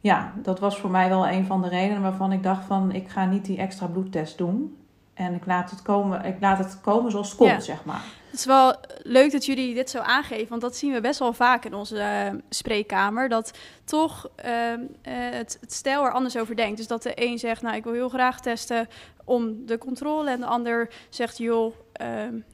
ja, 0.00 0.32
dat 0.42 0.60
was 0.60 0.78
voor 0.78 0.90
mij 0.90 1.08
wel 1.08 1.28
een 1.28 1.46
van 1.46 1.62
de 1.62 1.68
redenen 1.68 2.02
waarvan 2.02 2.32
ik 2.32 2.42
dacht 2.42 2.64
van 2.64 2.92
ik 2.92 3.08
ga 3.08 3.24
niet 3.24 3.44
die 3.44 3.58
extra 3.58 3.86
bloedtest 3.86 4.38
doen. 4.38 4.76
En 5.14 5.34
ik 5.34 5.46
laat 5.46 5.70
het 5.70 5.82
komen, 5.82 6.24
ik 6.24 6.36
laat 6.40 6.58
het 6.58 6.80
komen 6.80 7.10
zoals 7.10 7.28
het 7.28 7.36
komt, 7.36 7.50
Ja. 7.50 7.60
zeg 7.60 7.84
maar. 7.84 8.02
Het 8.36 8.44
is 8.44 8.50
wel 8.50 8.74
leuk 9.02 9.32
dat 9.32 9.46
jullie 9.46 9.74
dit 9.74 9.90
zo 9.90 9.98
aangeven, 9.98 10.48
want 10.48 10.60
dat 10.60 10.76
zien 10.76 10.92
we 10.92 11.00
best 11.00 11.18
wel 11.18 11.32
vaak 11.32 11.64
in 11.64 11.74
onze 11.74 11.96
uh, 11.96 12.40
spreekkamer. 12.48 13.28
Dat 13.28 13.58
toch 13.84 14.28
uh, 14.44 14.72
uh, 14.72 14.78
het, 15.04 15.58
het 15.60 15.72
stijl 15.72 16.04
er 16.04 16.12
anders 16.12 16.36
over 16.36 16.56
denkt. 16.56 16.76
Dus 16.76 16.86
dat 16.86 17.02
de 17.02 17.12
een 17.14 17.38
zegt, 17.38 17.62
nou 17.62 17.76
ik 17.76 17.84
wil 17.84 17.92
heel 17.92 18.08
graag 18.08 18.40
testen 18.40 18.88
om 19.24 19.66
de 19.66 19.78
controle. 19.78 20.30
En 20.30 20.40
de 20.40 20.46
ander 20.46 20.88
zegt, 21.08 21.38
joh, 21.38 21.74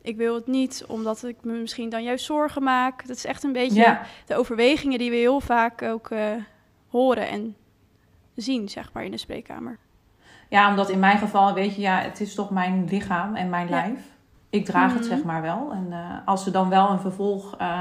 ik 0.02 0.16
wil 0.16 0.34
het 0.34 0.46
niet 0.46 0.84
omdat 0.88 1.24
ik 1.24 1.36
me 1.42 1.52
misschien 1.52 1.88
dan 1.88 2.02
juist 2.02 2.24
zorgen 2.24 2.62
maak. 2.62 3.06
Dat 3.06 3.16
is 3.16 3.24
echt 3.24 3.42
een 3.42 3.52
beetje 3.52 3.80
Ja. 3.80 4.02
de 4.26 4.36
overwegingen 4.36 4.98
die 4.98 5.10
we 5.10 5.16
heel 5.16 5.40
vaak 5.40 5.82
ook 5.82 6.10
eh, 6.10 6.30
horen 6.88 7.28
en 7.28 7.56
zien, 8.34 8.68
zeg 8.68 8.92
maar, 8.92 9.04
in 9.04 9.10
de 9.10 9.16
spreekkamer. 9.16 9.78
Ja, 10.48 10.68
omdat 10.68 10.90
in 10.90 10.98
mijn 10.98 11.18
geval, 11.18 11.54
weet 11.54 11.74
je, 11.74 11.80
ja, 11.80 11.98
het 11.98 12.20
is 12.20 12.34
toch 12.34 12.50
mijn 12.50 12.86
lichaam 12.90 13.34
en 13.34 13.48
mijn 13.48 13.68
Ja. 13.68 13.70
lijf. 13.74 14.00
Ik 14.52 14.64
draag 14.64 14.88
Mhm. 14.88 14.97
het 14.97 15.06
zeg 15.06 15.23
maar 15.23 15.42
wel. 15.42 15.68
En 15.73 15.87
uh, 15.90 15.99
als 16.25 16.47
er 16.47 16.52
dan 16.52 16.68
wel 16.68 16.90
een 16.90 17.00
vervolg 17.00 17.61
uh, 17.61 17.80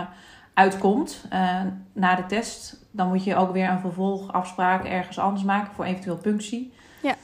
uitkomt 0.54 1.26
uh, 1.34 1.56
na 1.94 2.16
de 2.16 2.26
test, 2.26 2.86
dan 2.92 3.08
moet 3.08 3.24
je 3.24 3.36
ook 3.36 3.52
weer 3.52 3.70
een 3.70 3.80
vervolgafspraak 3.80 4.86
ergens 4.86 5.20
anders 5.20 5.44
maken 5.44 5.74
voor 5.74 5.86
eventueel 5.86 6.18
punctie. 6.18 6.74
Ja. 7.02 7.16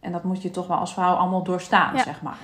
En 0.00 0.12
dat 0.12 0.24
moet 0.24 0.42
je 0.42 0.50
toch 0.50 0.66
wel 0.66 0.76
als 0.76 0.92
vrouw 0.94 1.14
allemaal 1.14 1.42
doorstaan, 1.42 1.94
Ja. 1.96 2.02
zeg 2.02 2.22
maar. 2.22 2.36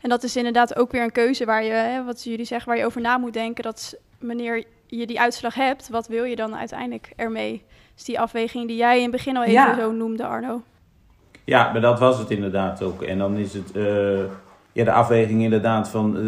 En 0.00 0.08
dat 0.08 0.22
is 0.22 0.36
inderdaad 0.36 0.76
ook 0.76 0.92
weer 0.92 1.02
een 1.02 1.12
keuze 1.12 1.44
waar 1.44 1.64
je, 1.64 1.72
hè, 1.72 2.04
wat 2.04 2.24
jullie 2.24 2.44
zeggen, 2.44 2.68
waar 2.68 2.78
je 2.78 2.84
over 2.84 3.00
na 3.00 3.18
moet 3.18 3.32
denken. 3.32 3.62
Dat 3.64 3.96
wanneer 4.18 4.64
je 4.86 5.06
die 5.06 5.20
uitslag 5.20 5.54
hebt, 5.54 5.88
wat 5.88 6.06
wil 6.08 6.24
je 6.24 6.36
dan 6.36 6.56
uiteindelijk 6.56 7.12
ermee? 7.16 7.64
Dus 7.94 8.04
die 8.04 8.20
afweging 8.20 8.66
die 8.66 8.76
jij 8.76 8.96
in 8.96 9.02
het 9.02 9.10
begin 9.10 9.36
al 9.36 9.42
even 9.42 9.54
Ja. 9.54 9.74
zo 9.76 9.92
noemde, 9.92 10.26
Arno. 10.26 10.62
Ja, 11.44 11.72
maar 11.72 11.80
dat 11.80 11.98
was 11.98 12.18
het 12.18 12.30
inderdaad 12.30 12.82
ook. 12.82 13.02
En 13.02 13.18
dan 13.18 13.36
is 13.36 13.54
het 13.54 13.72
eh, 13.72 13.84
ja, 14.72 14.84
de 14.84 14.92
afweging 14.92 15.42
inderdaad 15.42 15.88
van... 15.88 16.16
eh, 16.16 16.22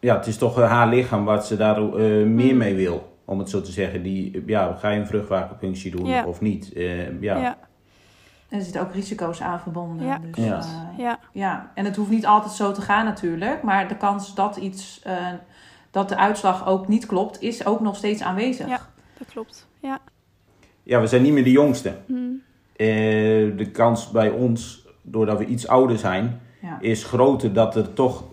ja, 0.00 0.16
het 0.16 0.26
is 0.26 0.38
toch 0.38 0.60
eh, 0.60 0.68
haar 0.70 0.88
lichaam 0.88 1.24
wat 1.24 1.46
ze 1.46 1.56
daar 1.56 1.76
eh, 1.76 1.92
meer 2.26 2.52
Mm. 2.52 2.56
mee 2.56 2.74
wil. 2.74 3.14
Om 3.24 3.38
het 3.38 3.50
zo 3.50 3.60
te 3.60 3.72
zeggen. 3.72 4.02
Die, 4.02 4.42
ja, 4.46 4.74
ga 4.78 4.88
je 4.90 5.00
een 5.00 5.06
vruchtwaterpunctie 5.06 5.90
doen 5.90 6.06
Ja. 6.06 6.24
of 6.26 6.40
niet? 6.40 6.72
Eh, 6.72 7.20
ja. 7.20 7.36
Ja. 7.36 7.56
En 8.48 8.58
er 8.58 8.64
zitten 8.64 8.80
ook 8.82 8.92
risico's 8.92 9.40
aan 9.42 9.60
verbonden. 9.60 10.06
Ja. 10.06 10.20
Dus, 10.34 10.44
Ja. 10.44 10.58
eh, 10.58 10.98
Ja. 10.98 11.18
ja. 11.32 11.70
En 11.74 11.84
het 11.84 11.96
hoeft 11.96 12.10
niet 12.10 12.26
altijd 12.26 12.52
zo 12.52 12.72
te 12.72 12.80
gaan 12.80 13.04
natuurlijk. 13.04 13.62
Maar 13.62 13.88
de 13.88 13.96
kans 13.96 14.34
dat 14.34 14.56
iets, 14.56 15.00
eh, 15.04 15.14
dat 15.90 16.08
de 16.08 16.16
uitslag 16.16 16.66
ook 16.66 16.88
niet 16.88 17.06
klopt, 17.06 17.42
is 17.42 17.66
ook 17.66 17.80
nog 17.80 17.96
steeds 17.96 18.22
aanwezig. 18.22 18.68
Ja. 18.68 18.80
Dat 19.18 19.28
klopt. 19.28 19.68
Ja. 19.80 19.98
ja, 20.82 21.00
we 21.00 21.06
zijn 21.06 21.22
niet 21.22 21.32
meer 21.32 21.44
de 21.44 21.50
jongste. 21.50 21.94
Mm. 22.06 22.42
Eh, 22.76 22.86
de 23.56 23.68
kans 23.72 24.10
bij 24.10 24.30
ons, 24.30 24.86
doordat 25.02 25.38
we 25.38 25.44
iets 25.46 25.68
ouder 25.68 25.98
zijn, 25.98 26.40
Ja. 26.66 26.78
is 26.80 27.04
groter 27.04 27.52
dat 27.52 27.76
er 27.76 27.92
toch 27.92 28.24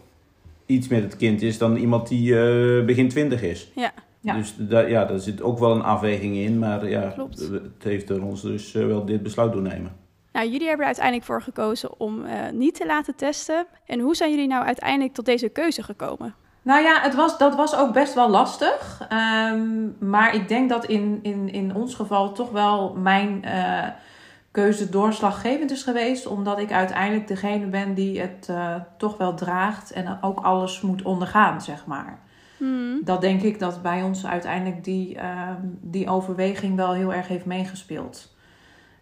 iets 0.65 0.87
met 0.87 1.03
het 1.03 1.17
kind 1.17 1.41
is 1.41 1.57
dan 1.57 1.75
iemand 1.75 2.07
die 2.07 2.39
eh, 2.39 2.85
begin 2.85 3.09
twintig 3.09 3.41
is. 3.41 3.71
Ja. 3.75 3.91
Ja. 4.19 4.33
Dus 4.35 4.53
da- 4.57 4.79
ja, 4.79 5.05
daar 5.05 5.19
zit 5.19 5.41
ook 5.41 5.59
wel 5.59 5.71
een 5.71 5.83
afweging 5.83 6.35
in. 6.35 6.59
Maar 6.59 6.89
ja, 6.89 7.09
Klopt. 7.09 7.39
het 7.39 7.83
heeft 7.83 8.09
er 8.09 8.23
ons 8.23 8.41
dus 8.41 8.73
eh, 8.75 8.85
wel 8.85 9.05
dit 9.05 9.23
besluit 9.23 9.51
doen 9.51 9.63
nemen. 9.63 9.91
Nou, 10.31 10.45
jullie 10.45 10.61
hebben 10.67 10.79
er 10.79 10.85
uiteindelijk 10.85 11.25
voor 11.25 11.41
gekozen 11.41 11.99
om 11.99 12.25
eh, 12.25 12.49
niet 12.53 12.75
te 12.75 12.85
laten 12.85 13.15
testen. 13.15 13.65
En 13.85 13.99
hoe 13.99 14.15
zijn 14.15 14.29
jullie 14.31 14.47
nou 14.47 14.65
uiteindelijk 14.65 15.13
tot 15.13 15.25
deze 15.25 15.49
keuze 15.49 15.83
gekomen? 15.83 16.35
Nou 16.61 16.83
ja, 16.83 17.01
het 17.01 17.15
was, 17.15 17.37
dat 17.37 17.55
was 17.55 17.75
ook 17.75 17.93
best 17.93 18.13
wel 18.13 18.29
lastig. 18.29 19.05
Ehm, 19.09 19.67
maar 19.99 20.35
ik 20.35 20.47
denk 20.47 20.69
dat 20.69 20.85
in, 20.85 21.19
in, 21.21 21.49
in 21.51 21.75
ons 21.75 21.95
geval 21.95 22.31
toch 22.31 22.51
wel 22.51 22.93
mijn 22.93 23.43
eh, 23.43 23.87
keuze 24.53 24.89
doorslaggevend 24.89 25.71
is 25.71 25.83
geweest. 25.83 26.27
Omdat 26.27 26.59
ik 26.59 26.71
uiteindelijk 26.71 27.27
degene 27.27 27.65
ben 27.65 27.93
die 27.93 28.19
het 28.19 28.47
eh, 28.49 28.75
toch 28.97 29.17
wel 29.17 29.33
draagt 29.33 29.91
en 29.91 30.17
ook 30.21 30.39
alles 30.39 30.81
moet 30.81 31.01
ondergaan, 31.01 31.61
zeg 31.61 31.85
maar. 31.85 32.19
Hmm. 32.57 33.01
Dat 33.03 33.21
denk 33.21 33.41
ik 33.41 33.59
dat 33.59 33.81
bij 33.81 34.03
ons 34.03 34.25
uiteindelijk 34.25 34.83
die, 34.83 35.17
ehm, 35.17 35.59
die 35.81 36.09
overweging 36.09 36.75
wel 36.75 36.93
heel 36.93 37.13
erg 37.13 37.27
heeft 37.27 37.45
meegespeeld. 37.45 38.35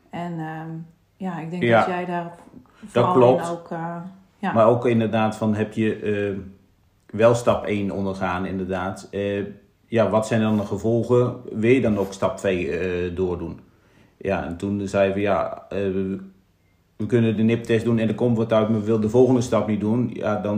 En 0.09 0.39
ehm, 0.39 0.69
ja, 1.17 1.39
ik 1.39 1.49
denk 1.49 1.63
Ja, 1.63 1.77
dat 1.79 1.87
jij 1.87 2.05
daar 2.05 2.35
vooral 2.85 3.13
klopt. 3.13 3.47
in 3.47 3.51
ook... 3.51 3.71
eh, 3.71 3.95
ja. 4.37 4.53
Maar 4.53 4.67
ook 4.67 4.85
inderdaad 4.85 5.35
van 5.35 5.55
heb 5.55 5.73
je 5.73 5.95
eh, 5.99 6.39
wel 7.17 7.35
stap 7.35 7.65
1 7.65 7.91
ondergaan 7.91 8.45
inderdaad. 8.45 9.07
Eh, 9.11 9.45
ja, 9.85 10.09
wat 10.09 10.27
zijn 10.27 10.41
dan 10.41 10.57
de 10.57 10.65
gevolgen? 10.65 11.35
Wil 11.51 11.71
je 11.71 11.81
dan 11.81 11.97
ook 11.97 12.13
stap 12.13 12.37
2 12.37 12.69
eh, 12.69 13.15
doordoen? 13.15 13.59
Ja, 14.21 14.43
en 14.45 14.57
toen 14.57 14.87
zeiden 14.87 15.15
we 15.15 15.21
ja, 15.21 15.65
eh, 15.69 15.77
we, 15.77 17.05
kunnen 17.07 17.37
de 17.37 17.43
NIP-test 17.43 17.85
doen 17.85 17.99
en 17.99 18.07
er 18.07 18.15
komt 18.15 18.37
wat 18.37 18.53
uit, 18.53 18.69
maar 18.69 18.79
we 18.79 18.85
willen 18.85 19.01
de 19.01 19.09
volgende 19.09 19.41
stap 19.41 19.67
niet 19.67 19.79
doen. 19.79 20.09
Ja, 20.13 20.35
dan 20.35 20.55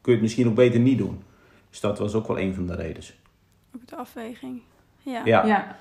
kun 0.00 0.12
je 0.12 0.18
het 0.18 0.20
misschien 0.20 0.48
ook 0.48 0.54
beter 0.54 0.80
niet 0.80 0.98
doen. 0.98 1.22
Dus 1.70 1.80
dat 1.80 1.98
was 1.98 2.14
ook 2.14 2.26
wel 2.26 2.38
een 2.38 2.54
van 2.54 2.66
de 2.66 2.74
redenen. 2.74 3.08
Ook 3.76 3.86
de 3.88 3.96
afweging. 3.96 4.60
Ja. 5.02 5.22
Ja, 5.24 5.46
ja. 5.46 5.76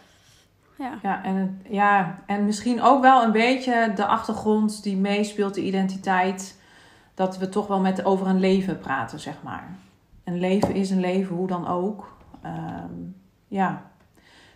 Ja. 0.77 0.99
Ja 1.03 1.23
en, 1.23 1.35
het- 1.35 1.71
ja, 1.73 2.19
en 2.25 2.45
misschien 2.45 2.81
ook 2.81 3.01
wel 3.01 3.23
een 3.23 3.31
beetje 3.31 3.91
de 3.95 4.05
achtergrond 4.05 4.83
die 4.83 4.97
meespeelt, 4.97 5.53
de 5.53 5.63
identiteit. 5.63 6.61
Dat 7.13 7.37
we 7.37 7.49
toch 7.49 7.67
wel 7.67 7.79
met 7.79 8.05
over 8.05 8.27
een 8.27 8.39
leven 8.39 8.79
praten, 8.79 9.19
zeg 9.19 9.35
maar. 9.43 9.75
Een 10.23 10.39
leven 10.39 10.73
is 10.75 10.89
een 10.89 10.99
leven, 10.99 11.35
hoe 11.35 11.47
dan 11.47 11.67
ook. 11.67 12.15
Ehm, 12.41 12.91
ja, 13.47 13.91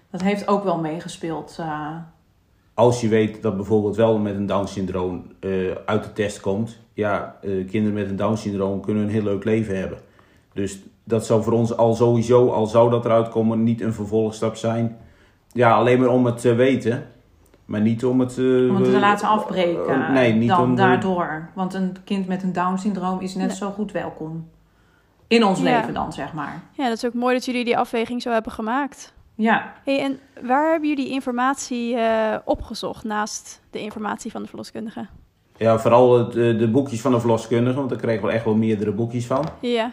dat 0.10 0.22
heeft 0.22 0.48
ook 0.48 0.64
wel 0.64 0.80
meegespeeld. 0.80 1.56
eh. 1.60 1.96
Als 2.78 3.02
je 3.02 3.08
weet 3.08 3.42
dat 3.42 3.56
bijvoorbeeld 3.56 3.96
wel 3.96 4.18
met 4.18 4.36
een 4.36 4.46
Down-syndroom 4.46 5.24
eh, 5.40 5.52
uit 5.86 6.04
de 6.04 6.14
test 6.14 6.40
komt, 6.40 6.80
ja, 6.94 7.36
eh, 7.42 7.68
kinderen 7.68 7.94
met 7.94 8.10
een 8.10 8.16
Down-syndroom 8.16 8.82
kunnen 8.82 9.04
een 9.04 9.10
heel 9.10 9.24
leuk 9.24 9.44
leven 9.44 9.78
hebben. 9.80 9.98
Dus 10.54 10.80
dat 11.04 11.26
zou 11.26 11.44
voor 11.44 11.54
ons 11.54 11.78
al 11.78 11.96
sowieso, 11.96 12.50
al 12.50 12.66
zou 12.66 12.90
dat 12.90 13.06
eruit 13.06 13.30
komen, 13.30 13.64
niet 13.64 13.82
een 13.82 13.94
vervolgstap 13.94 14.56
zijn. 14.56 14.98
Ja, 15.52 15.76
alleen 15.76 16.00
maar 16.00 16.10
om 16.10 16.26
het 16.26 16.38
te 16.42 16.54
weten, 16.54 17.08
maar 17.66 17.82
niet 17.82 18.06
om 18.06 18.20
het... 18.20 18.38
eh, 18.38 18.46
om 18.70 18.76
het 18.76 18.84
te 18.92 19.00
laten 19.00 19.28
afbreken. 19.28 20.14
nee, 20.14 20.34
niet 20.34 20.50
dan 20.50 20.62
om 20.64 20.70
de- 20.76 20.82
daardoor. 20.82 21.50
Want 21.56 21.74
een 21.74 21.96
kind 22.04 22.28
met 22.28 22.44
een 22.44 22.54
Down-syndroom 22.54 23.20
is 23.20 23.36
net 23.36 23.48
Nee. 23.48 23.56
zo 23.56 23.70
goed 23.70 23.92
welkom. 23.92 24.48
In 25.28 25.44
ons 25.44 25.60
Ja. 25.60 25.64
leven 25.64 25.94
dan, 25.94 26.14
zeg 26.14 26.34
maar. 26.34 26.62
ja, 26.72 26.88
dat 26.88 26.98
is 26.98 27.06
ook 27.06 27.14
mooi 27.14 27.34
dat 27.36 27.46
jullie 27.46 27.64
die 27.66 27.78
afweging 27.78 28.22
zo 28.22 28.32
hebben 28.32 28.52
gemaakt. 28.52 29.14
Ja, 29.40 29.74
Hey, 29.84 30.00
en 30.02 30.20
waar 30.42 30.72
hebben 30.72 30.90
jullie 30.90 31.10
informatie 31.10 31.96
eh, 31.98 32.36
opgezocht 32.46 33.04
naast 33.04 33.62
de 33.72 33.80
informatie 33.80 34.32
van 34.32 34.42
de 34.42 34.48
verloskundige? 34.48 35.08
Ja, 35.58 35.80
vooral 35.80 36.18
het, 36.18 36.28
eh, 36.36 36.60
de 36.60 36.70
boekjes 36.72 37.02
van 37.02 37.12
de 37.12 37.20
verloskundige, 37.20 37.76
want 37.78 37.90
daar 37.90 37.98
kregen 38.00 38.26
we 38.26 38.32
echt 38.32 38.46
wel 38.46 38.56
meerdere 38.56 38.92
boekjes 38.92 39.26
van. 39.26 39.46
Ja, 39.62 39.92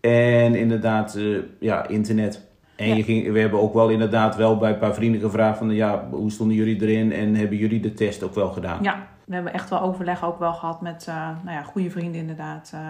En 0.00 0.54
inderdaad, 0.54 1.14
eh, 1.14 1.36
ja, 1.60 1.86
internet. 1.88 2.46
En 2.76 2.88
Ja. 2.88 2.94
je 2.94 3.02
ging, 3.02 3.32
we 3.32 3.38
hebben 3.40 3.60
ook 3.60 3.74
wel 3.74 3.88
inderdaad 3.88 4.36
wel 4.36 4.56
bij 4.56 4.72
een 4.72 4.78
paar 4.78 4.94
vrienden 4.94 5.20
gevraagd 5.20 5.58
van, 5.58 5.70
ja, 5.70 6.08
hoe 6.10 6.30
stonden 6.30 6.56
jullie 6.56 6.82
erin 6.82 7.12
en 7.12 7.34
hebben 7.34 7.56
jullie 7.58 7.80
de 7.80 7.94
test 7.94 8.22
ook 8.22 8.34
wel 8.34 8.48
gedaan? 8.52 8.82
ja, 8.82 9.06
we 9.24 9.34
hebben 9.34 9.52
echt 9.52 9.70
wel 9.70 9.80
overleg 9.80 10.24
ook 10.24 10.38
wel 10.38 10.52
gehad 10.52 10.80
met 10.80 11.06
eh, 11.08 11.14
nou 11.44 11.56
ja, 11.56 11.62
goede 11.62 11.90
vrienden 11.90 12.20
inderdaad. 12.20 12.70
eh, 12.74 12.80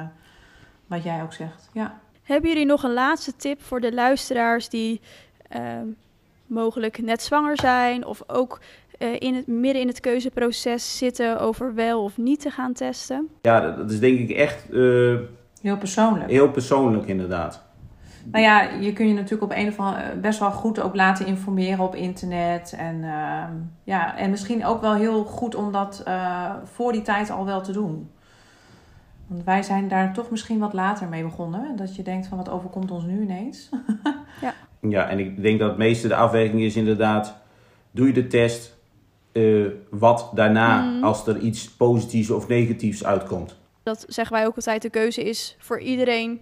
wat 0.87 1.03
jij 1.03 1.23
ook 1.23 1.33
zegt. 1.33 1.71
Ja. 1.73 1.99
Hebben 2.23 2.51
jullie 2.51 2.67
nog 2.67 2.83
een 2.83 2.93
laatste 2.93 3.37
tip 3.37 3.63
voor 3.63 3.81
de 3.81 3.93
luisteraars 3.95 4.69
die 4.69 5.01
mogelijk 6.47 7.03
net 7.03 7.23
zwanger 7.23 7.61
zijn 7.61 8.07
of 8.07 8.23
ook 8.27 8.61
eh, 8.99 9.21
in 9.21 9.35
het, 9.35 9.47
midden 9.47 9.83
in 9.83 9.89
het 9.89 10.01
keuzeproces 10.01 10.99
zitten 10.99 11.41
over 11.41 11.75
wel 11.75 12.03
of 12.03 12.17
niet 12.17 12.41
te 12.41 12.51
gaan 12.51 12.73
testen? 12.73 13.29
Ja, 13.43 13.71
dat, 13.71 13.91
is 13.91 14.01
denk 14.01 14.19
ik 14.19 14.31
echt 14.31 14.71
eh, 14.71 15.15
Heel 15.61 15.77
persoonlijk. 15.79 16.31
heel 16.31 16.51
persoonlijk 16.51 17.07
inderdaad. 17.07 17.63
Nou 18.25 18.45
ja, 18.45 18.61
je 18.63 18.93
kun 18.93 19.09
je 19.09 19.15
natuurlijk 19.15 19.43
op 19.53 19.59
een 19.59 19.69
of 19.69 19.79
andere 19.79 20.17
best 20.17 20.39
wel 20.39 20.51
goed 20.51 20.81
ook 20.81 20.95
laten 20.95 21.27
informeren 21.27 21.85
op 21.85 21.95
internet. 21.95 22.75
En, 22.79 23.05
ehm, 23.05 23.53
ja, 23.85 24.17
en 24.17 24.31
misschien 24.31 24.65
ook 24.65 24.81
wel 24.81 24.95
heel 24.95 25.25
goed 25.25 25.55
om 25.55 25.73
dat 25.73 26.03
eh, 26.05 26.51
voor 26.65 26.93
die 26.93 27.03
tijd 27.03 27.31
al 27.31 27.45
wel 27.45 27.61
te 27.61 27.73
doen. 27.73 28.11
Want 29.27 29.45
wij 29.45 29.63
zijn 29.63 29.89
daar 29.89 30.13
toch 30.13 30.31
misschien 30.31 30.59
wat 30.59 30.73
later 30.73 31.09
mee 31.09 31.23
begonnen. 31.23 31.77
Dat 31.77 31.97
je 31.97 32.03
denkt 32.03 32.27
van 32.27 32.39
wat 32.39 32.49
overkomt 32.49 32.91
ons 32.91 33.05
nu 33.05 33.23
ineens. 33.23 33.69
Ja, 34.41 34.55
en 34.93 35.19
ik 35.19 35.43
denk 35.43 35.59
dat 35.59 35.69
het 35.69 35.79
meeste 35.79 36.09
de 36.09 36.17
afweging 36.17 36.61
is 36.63 36.77
inderdaad, 36.77 37.37
doe 37.91 38.07
je 38.07 38.13
de 38.13 38.27
test, 38.27 38.77
eh, 39.33 39.65
wat 39.91 40.31
daarna 40.35 40.81
Mhm. 40.83 41.05
als 41.05 41.27
er 41.27 41.39
iets 41.39 41.71
positiefs 41.71 42.31
of 42.31 42.49
negatiefs 42.49 43.05
uitkomt. 43.05 43.57
Dat 43.83 44.05
zeggen 44.09 44.37
wij 44.37 44.47
ook 44.47 44.57
altijd, 44.57 44.83
de 44.83 44.91
keuze 44.91 45.23
is 45.25 45.57
voor 45.59 45.81
iedereen 45.81 46.41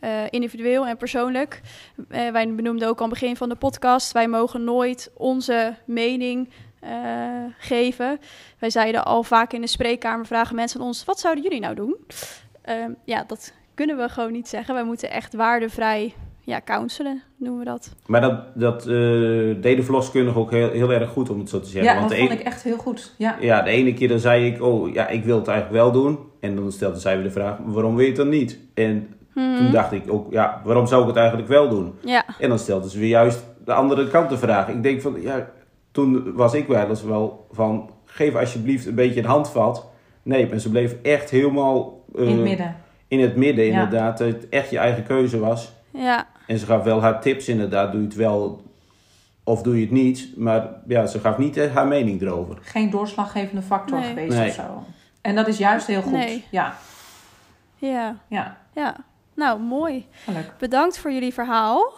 eh, 0.00 0.10
individueel 0.30 0.86
en 0.86 0.96
persoonlijk. 0.96 1.60
Eh, 2.08 2.30
wij 2.30 2.54
benoemden 2.54 2.88
ook 2.88 3.00
aan 3.02 3.10
het 3.10 3.18
begin 3.20 3.36
van 3.36 3.48
de 3.48 3.54
podcast, 3.54 4.12
wij 4.12 4.28
mogen 4.28 4.64
nooit 4.64 5.10
onze 5.16 5.74
mening 5.84 6.48
geven. 7.58 8.18
Wij 8.58 8.70
zeiden 8.70 9.04
al 9.04 9.22
vaak 9.22 9.52
in 9.52 9.60
de 9.60 9.66
spreekkamer, 9.66 10.26
vragen 10.26 10.54
mensen 10.54 10.80
aan 10.80 10.86
ons, 10.86 11.04
wat 11.04 11.20
zouden 11.20 11.44
jullie 11.44 11.60
nou 11.60 11.74
doen? 11.74 11.96
Ehm, 12.62 12.90
ja, 13.04 13.24
dat 13.26 13.52
kunnen 13.74 13.96
we 13.96 14.08
gewoon 14.08 14.32
niet 14.32 14.48
zeggen. 14.48 14.74
Wij 14.74 14.84
moeten 14.84 15.10
echt 15.10 15.34
waardevrij 15.34 16.14
ja, 16.44 16.60
counselen, 16.64 17.22
noemen 17.36 17.58
we 17.58 17.64
dat. 17.64 17.94
Maar 18.06 18.20
dat, 18.20 18.40
dat 18.54 18.80
eh, 18.80 18.86
deed 19.60 19.76
de 19.76 19.82
verloskundige 19.82 20.38
ook 20.38 20.50
heel, 20.50 20.70
heel 20.70 20.92
erg 20.92 21.10
goed 21.10 21.30
om 21.30 21.38
het 21.38 21.48
zo 21.48 21.60
te 21.60 21.68
zeggen. 21.68 21.92
Ja, 21.92 21.98
Want 21.98 22.08
dat 22.10 22.18
vond 22.18 22.30
een- 22.30 22.38
ik 22.38 22.44
echt 22.46 22.62
heel 22.62 22.76
goed. 22.76 23.14
Ja, 23.18 23.36
Ja, 23.40 23.62
de 23.62 23.70
ene 23.70 23.94
keer 23.94 24.08
dan 24.08 24.18
zei 24.18 24.46
ik, 24.46 24.62
oh 24.62 24.92
ja, 24.92 25.08
ik 25.08 25.24
wil 25.24 25.36
het 25.36 25.48
eigenlijk 25.48 25.82
wel 25.82 25.92
doen. 25.92 26.18
En 26.40 26.56
dan 26.56 26.72
stelde 26.72 26.98
zij 26.98 27.14
weer 27.14 27.24
de 27.24 27.30
vraag, 27.30 27.56
waarom 27.64 27.92
wil 27.94 28.00
je 28.02 28.08
het 28.08 28.16
dan 28.16 28.28
niet? 28.28 28.58
En 28.74 29.08
Mhm. 29.34 29.56
toen 29.56 29.70
dacht 29.70 29.92
ik 29.92 30.02
ook, 30.12 30.32
ja, 30.32 30.60
waarom 30.64 30.86
zou 30.86 31.00
ik 31.02 31.06
het 31.08 31.16
eigenlijk 31.16 31.48
wel 31.48 31.68
doen? 31.68 31.94
Ja, 32.00 32.24
En 32.38 32.48
dan 32.48 32.58
stelde 32.58 32.90
ze 32.90 32.98
weer 32.98 33.08
juist 33.08 33.44
de 33.64 33.72
andere 33.72 34.08
kant 34.08 34.28
de 34.30 34.38
vraag. 34.38 34.68
Ik 34.68 34.82
denk 34.82 35.00
van, 35.00 35.16
ja, 35.20 35.50
toen 35.90 36.32
was 36.34 36.54
ik 36.54 36.66
wel 36.66 36.88
eens 36.88 37.02
wel 37.02 37.46
van, 37.52 37.90
geef 38.04 38.34
alsjeblieft 38.34 38.86
een 38.86 38.94
beetje 38.94 39.20
een 39.20 39.26
handvat. 39.26 39.86
Nee, 40.22 40.48
maar 40.48 40.58
ze 40.58 40.70
bleef 40.70 40.94
echt 41.02 41.30
helemaal 41.30 42.04
eh, 42.16 42.22
in 42.28 42.34
het 42.36 42.42
midden. 42.42 42.76
in 43.08 43.20
het 43.20 43.36
midden 43.36 43.64
Ja. 43.64 43.70
inderdaad. 43.72 44.18
Dat 44.18 44.26
het 44.28 44.48
echt 44.48 44.70
je 44.70 44.78
eigen 44.78 45.04
keuze 45.04 45.38
was. 45.38 45.72
ja, 45.90 46.26
En 46.46 46.58
ze 46.58 46.66
gaf 46.66 46.82
wel 46.82 47.00
haar 47.00 47.20
tips 47.20 47.48
inderdaad, 47.48 47.92
doe 47.92 48.00
je 48.00 48.06
het 48.06 48.16
wel 48.16 48.62
of 49.44 49.62
doe 49.62 49.74
je 49.76 49.80
het 49.82 49.90
niet. 49.90 50.36
Maar 50.36 50.68
ja, 50.88 51.06
ze 51.06 51.18
gaf 51.20 51.38
niet 51.38 51.56
eh, 51.56 51.74
haar 51.74 51.86
mening 51.86 52.20
erover. 52.22 52.58
Geen 52.62 52.90
doorslaggevende 52.90 53.62
factor 53.62 53.98
Nee. 53.98 54.08
geweest 54.08 54.36
Nee. 54.38 54.48
of 54.48 54.54
zo. 54.54 54.84
En 55.20 55.34
dat 55.34 55.48
is 55.48 55.58
juist 55.58 55.86
heel 55.86 56.02
goed. 56.02 56.12
Nee. 56.12 56.44
Ja, 56.50 56.74
ja, 57.76 58.16
ja, 58.28 58.56
ja. 58.72 58.96
Nou, 59.34 59.60
mooi. 59.60 60.06
leuk. 60.26 60.52
Bedankt 60.58 60.98
voor 60.98 61.12
jullie 61.12 61.32
verhaal. 61.34 61.92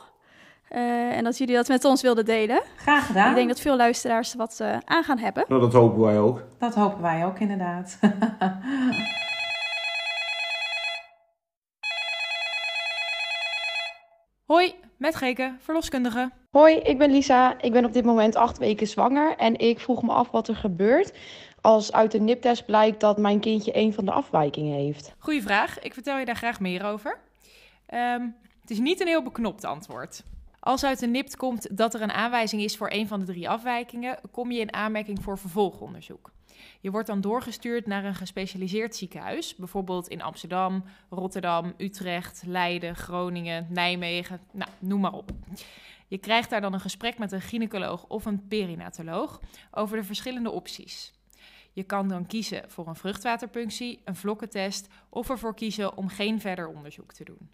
Eh, 0.69 1.17
en 1.17 1.25
dat 1.25 1.39
jullie 1.39 1.55
dat 1.55 1.69
met 1.69 1.85
ons 1.85 2.03
wilden 2.03 2.25
delen. 2.25 2.63
Graag 2.77 3.07
gedaan. 3.07 3.29
Ik 3.31 3.35
denk 3.35 3.49
dat 3.49 3.61
veel 3.61 3.77
luisteraars 3.77 4.33
er 4.33 4.39
wat 4.39 4.59
eh, 4.61 4.77
aan 4.85 5.05
gaan 5.05 5.19
hebben. 5.19 5.45
Nou, 5.49 5.61
dat 5.61 5.73
hopen 5.73 6.01
wij 6.03 6.19
ook. 6.19 6.43
Dat 6.59 6.75
hopen 6.75 7.03
wij 7.03 7.25
ook 7.27 7.39
inderdaad. 7.39 7.99
Hoi, 14.47 14.75
met 14.97 15.17
Geke, 15.17 15.57
verloskundige. 15.59 16.31
Hoi, 16.51 16.77
ik 16.77 16.99
ben 16.99 17.11
Lisa. 17.11 17.61
Ik 17.61 17.73
ben 17.73 17.85
op 17.85 17.93
dit 17.93 18.05
moment 18.05 18.37
acht 18.37 18.59
weken 18.59 18.87
zwanger 18.87 19.37
en 19.37 19.59
ik 19.59 19.81
vroeg 19.81 20.03
me 20.03 20.13
af 20.13 20.31
wat 20.31 20.49
er 20.49 20.57
gebeurt 20.57 21.19
als 21.61 21.93
uit 21.93 22.11
de 22.11 22.21
niptest 22.21 22.67
blijkt 22.67 23.01
dat 23.01 23.19
mijn 23.19 23.41
kindje 23.41 23.77
een 23.77 23.93
van 23.93 24.05
de 24.05 24.11
afwijkingen 24.11 24.79
heeft. 24.79 25.15
Goeie 25.19 25.43
vraag, 25.43 25.79
ik 25.81 25.95
vertel 25.95 26.19
je 26.19 26.25
daar 26.25 26.37
graag 26.37 26.61
meer 26.61 26.85
over. 26.85 27.19
Ehm, 27.87 28.29
Het 28.61 28.71
is 28.71 28.79
niet 28.79 29.01
een 29.01 29.07
heel 29.07 29.23
beknopt 29.23 29.65
antwoord. 29.65 30.23
Als 30.61 30.85
uit 30.85 30.99
de 30.99 31.07
NIPT 31.07 31.37
komt 31.37 31.77
dat 31.77 31.95
er 31.95 32.03
een 32.03 32.13
aanwijzing 32.13 32.63
is 32.63 32.77
voor 32.77 32.91
een 32.91 33.09
van 33.09 33.21
de 33.21 33.27
drie 33.27 33.49
afwijkingen, 33.49 34.19
kom 34.31 34.51
je 34.51 34.61
in 34.61 34.73
aanmerking 34.73 35.23
voor 35.23 35.39
vervolgonderzoek. 35.39 36.31
Je 36.81 36.91
wordt 36.91 37.07
dan 37.07 37.21
doorgestuurd 37.21 37.87
naar 37.87 38.05
een 38.05 38.15
gespecialiseerd 38.15 38.97
ziekenhuis, 38.97 39.57
bijvoorbeeld 39.57 40.09
in 40.09 40.23
Amsterdam, 40.23 40.85
Rotterdam, 41.11 41.75
Utrecht, 41.77 42.43
Leiden, 42.47 42.97
Groningen, 42.97 43.67
Nijmegen, 43.71 44.41
nou, 44.53 44.71
noem 44.79 45.01
maar 45.01 45.13
op. 45.13 45.31
Je 46.09 46.19
krijgt 46.19 46.51
daar 46.51 46.61
dan 46.61 46.73
een 46.73 46.81
gesprek 46.81 47.19
met 47.19 47.33
een 47.33 47.41
gynaecoloog 47.41 48.05
of 48.05 48.25
een 48.25 48.49
perinatoloog 48.49 49.41
over 49.71 49.97
de 49.97 50.05
verschillende 50.05 50.51
opties. 50.51 51.13
Je 51.73 51.83
kan 51.83 52.09
dan 52.09 52.27
kiezen 52.27 52.71
voor 52.71 52.87
een 52.87 52.97
vruchtwaterpunctie, 52.97 54.01
een 54.05 54.17
vlokkentest 54.17 54.89
of 55.09 55.31
ervoor 55.31 55.55
kiezen 55.55 55.97
om 55.97 56.09
geen 56.09 56.41
verder 56.41 56.69
onderzoek 56.69 57.13
te 57.13 57.25
doen. 57.25 57.51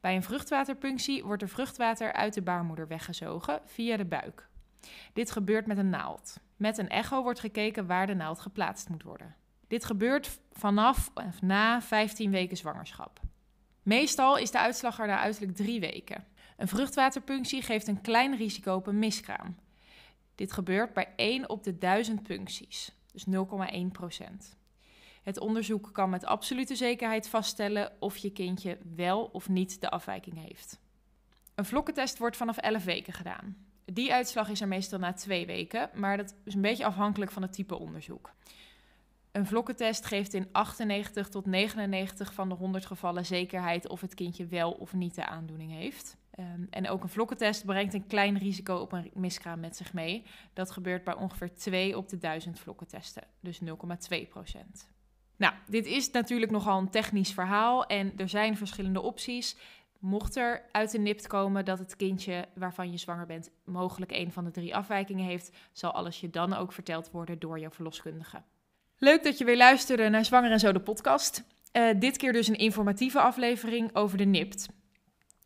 Bij 0.00 0.16
een 0.16 0.22
vruchtwaterpunctie 0.22 1.24
wordt 1.24 1.42
er 1.42 1.48
vruchtwater 1.48 2.12
uit 2.12 2.34
de 2.34 2.42
baarmoeder 2.42 2.88
weggezogen 2.88 3.60
via 3.64 3.96
de 3.96 4.04
buik. 4.04 4.48
Dit 5.12 5.30
gebeurt 5.30 5.66
met 5.66 5.78
een 5.78 5.90
naald. 5.90 6.36
Met 6.62 6.78
een 6.78 6.88
echo 6.88 7.22
wordt 7.22 7.40
gekeken 7.40 7.86
waar 7.86 8.06
de 8.06 8.14
naald 8.14 8.40
geplaatst 8.40 8.88
moet 8.88 9.02
worden. 9.02 9.34
Dit 9.68 9.84
gebeurt 9.84 10.40
vanaf 10.52 11.10
of 11.14 11.40
na 11.40 11.82
15 11.82 12.30
weken 12.30 12.56
zwangerschap. 12.56 13.20
Meestal 13.82 14.36
is 14.38 14.50
de 14.50 14.58
uitslag 14.58 14.98
er 14.98 15.06
na 15.06 15.18
uiterlijk 15.18 15.56
drie 15.56 15.80
weken. 15.80 16.24
Een 16.56 16.68
vruchtwaterpunctie 16.68 17.62
geeft 17.62 17.86
een 17.86 18.00
klein 18.00 18.36
risico 18.36 18.74
op 18.74 18.86
een 18.86 18.98
miskraam. 18.98 19.56
Dit 20.34 20.52
gebeurt 20.52 20.92
bij 20.92 21.12
1 21.16 21.48
op 21.48 21.64
de 21.64 21.78
1000 21.78 22.22
puncties, 22.22 22.92
dus 23.12 23.26
0,1% 23.26 24.56
Het 25.22 25.38
onderzoek 25.38 25.90
kan 25.92 26.10
met 26.10 26.24
absolute 26.24 26.74
zekerheid 26.74 27.28
vaststellen 27.28 27.92
of 27.98 28.16
je 28.16 28.32
kindje 28.32 28.78
wel 28.94 29.24
of 29.24 29.48
niet 29.48 29.80
de 29.80 29.90
afwijking 29.90 30.46
heeft. 30.46 30.80
Een 31.54 31.64
vlokkentest 31.64 32.18
wordt 32.18 32.36
vanaf 32.36 32.56
11 32.56 32.84
weken 32.84 33.12
gedaan. 33.12 33.70
Die 33.92 34.12
uitslag 34.12 34.48
is 34.48 34.60
er 34.60 34.68
meestal 34.68 34.98
na 34.98 35.12
twee 35.12 35.46
weken, 35.46 35.90
maar 35.94 36.16
dat 36.16 36.34
is 36.44 36.54
een 36.54 36.60
beetje 36.60 36.84
afhankelijk 36.84 37.30
van 37.30 37.42
het 37.42 37.52
type 37.52 37.78
onderzoek. 37.78 38.32
Een 39.32 39.46
vlokkentest 39.46 40.06
geeft 40.06 40.34
in 40.34 40.48
98 40.52 41.28
tot 41.28 41.46
99 41.46 42.34
van 42.34 42.48
de 42.48 42.54
100 42.54 42.86
gevallen 42.86 43.26
zekerheid 43.26 43.88
of 43.88 44.00
het 44.00 44.14
kindje 44.14 44.46
wel 44.46 44.70
of 44.70 44.92
niet 44.92 45.14
de 45.14 45.26
aandoening 45.26 45.72
heeft. 45.72 46.16
Um, 46.38 46.66
en 46.70 46.88
ook 46.88 47.02
een 47.02 47.08
vlokkentest 47.08 47.64
brengt 47.64 47.94
een 47.94 48.06
klein 48.06 48.38
risico 48.38 48.76
op 48.76 48.92
een 48.92 49.10
miskraam 49.14 49.60
met 49.60 49.76
zich 49.76 49.92
mee. 49.92 50.24
Dat 50.52 50.70
gebeurt 50.70 51.04
bij 51.04 51.14
ongeveer 51.14 51.54
2 51.54 51.96
op 51.96 52.08
de 52.08 52.18
1000 52.18 52.58
vlokkentesten, 52.60 53.22
dus 53.40 53.60
0,2 53.60 54.28
procent. 54.28 54.90
Nou, 55.36 55.54
dit 55.66 55.86
is 55.86 56.10
natuurlijk 56.10 56.50
nogal 56.50 56.78
een 56.78 56.90
technisch 56.90 57.32
verhaal 57.32 57.86
en 57.86 58.12
er 58.16 58.28
zijn 58.28 58.56
verschillende 58.56 59.00
opties. 59.00 59.56
Mocht 60.02 60.36
er 60.36 60.62
uit 60.72 60.90
de 60.90 60.98
NIPT 60.98 61.26
komen 61.26 61.64
dat 61.64 61.78
het 61.78 61.96
kindje 61.96 62.44
waarvan 62.54 62.90
je 62.90 62.96
zwanger 62.96 63.26
bent 63.26 63.50
mogelijk 63.64 64.12
een 64.12 64.32
van 64.32 64.44
de 64.44 64.50
drie 64.50 64.76
afwijkingen 64.76 65.24
heeft, 65.24 65.50
zal 65.72 65.92
alles 65.92 66.20
je 66.20 66.30
dan 66.30 66.54
ook 66.54 66.72
verteld 66.72 67.10
worden 67.10 67.38
door 67.38 67.58
je 67.58 67.70
verloskundige. 67.70 68.42
Leuk 68.98 69.24
dat 69.24 69.38
je 69.38 69.44
weer 69.44 69.56
luisterde 69.56 70.08
naar 70.08 70.24
Zwanger 70.24 70.50
en 70.50 70.60
Zo 70.60 70.72
de 70.72 70.80
podcast. 70.80 71.44
Uh, 71.72 72.00
dit 72.00 72.16
keer 72.16 72.32
dus 72.32 72.48
een 72.48 72.58
informatieve 72.58 73.20
aflevering 73.20 73.94
over 73.94 74.18
de 74.18 74.24
NIPT. 74.24 74.68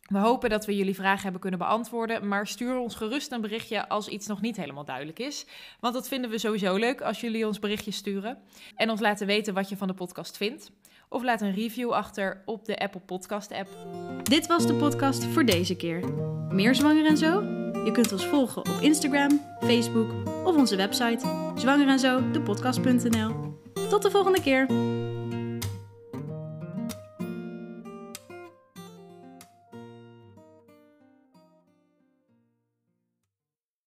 We 0.07 0.17
hopen 0.17 0.49
dat 0.49 0.65
we 0.65 0.75
jullie 0.75 0.95
vragen 0.95 1.23
hebben 1.23 1.41
kunnen 1.41 1.59
beantwoorden, 1.59 2.27
maar 2.27 2.47
stuur 2.47 2.77
ons 2.77 2.95
gerust 2.95 3.31
een 3.31 3.41
berichtje 3.41 3.89
als 3.89 4.07
iets 4.07 4.27
nog 4.27 4.41
niet 4.41 4.57
helemaal 4.57 4.85
duidelijk 4.85 5.19
is. 5.19 5.45
Want 5.79 5.93
dat 5.93 6.07
vinden 6.07 6.29
we 6.29 6.37
sowieso 6.37 6.75
leuk 6.75 7.01
als 7.01 7.21
jullie 7.21 7.47
ons 7.47 7.59
berichtjes 7.59 7.95
sturen 7.95 8.37
en 8.75 8.89
ons 8.89 8.99
laten 8.99 9.27
weten 9.27 9.53
wat 9.53 9.69
je 9.69 9.77
van 9.77 9.87
de 9.87 9.93
podcast 9.93 10.37
vindt. 10.37 10.71
Of 11.09 11.23
laat 11.23 11.41
een 11.41 11.53
review 11.53 11.91
achter 11.91 12.41
op 12.45 12.65
de 12.65 12.77
Apple 12.79 13.01
Podcast 13.01 13.51
app. 13.51 13.69
Dit 14.23 14.47
was 14.47 14.67
de 14.67 14.73
podcast 14.73 15.25
voor 15.25 15.45
deze 15.45 15.75
keer. 15.75 16.13
Meer 16.49 16.75
zwanger 16.75 17.05
en 17.05 17.17
zo? 17.17 17.41
Je 17.85 17.91
kunt 17.91 18.11
ons 18.11 18.25
volgen 18.25 18.61
op 18.61 18.77
Instagram, 18.81 19.41
Facebook 19.59 20.13
of 20.45 20.55
onze 20.55 20.75
website 20.75 21.51
zwangerenzo, 21.55 22.21
Tot 23.89 24.01
de 24.01 24.11
volgende 24.11 24.41
keer. 24.41 24.65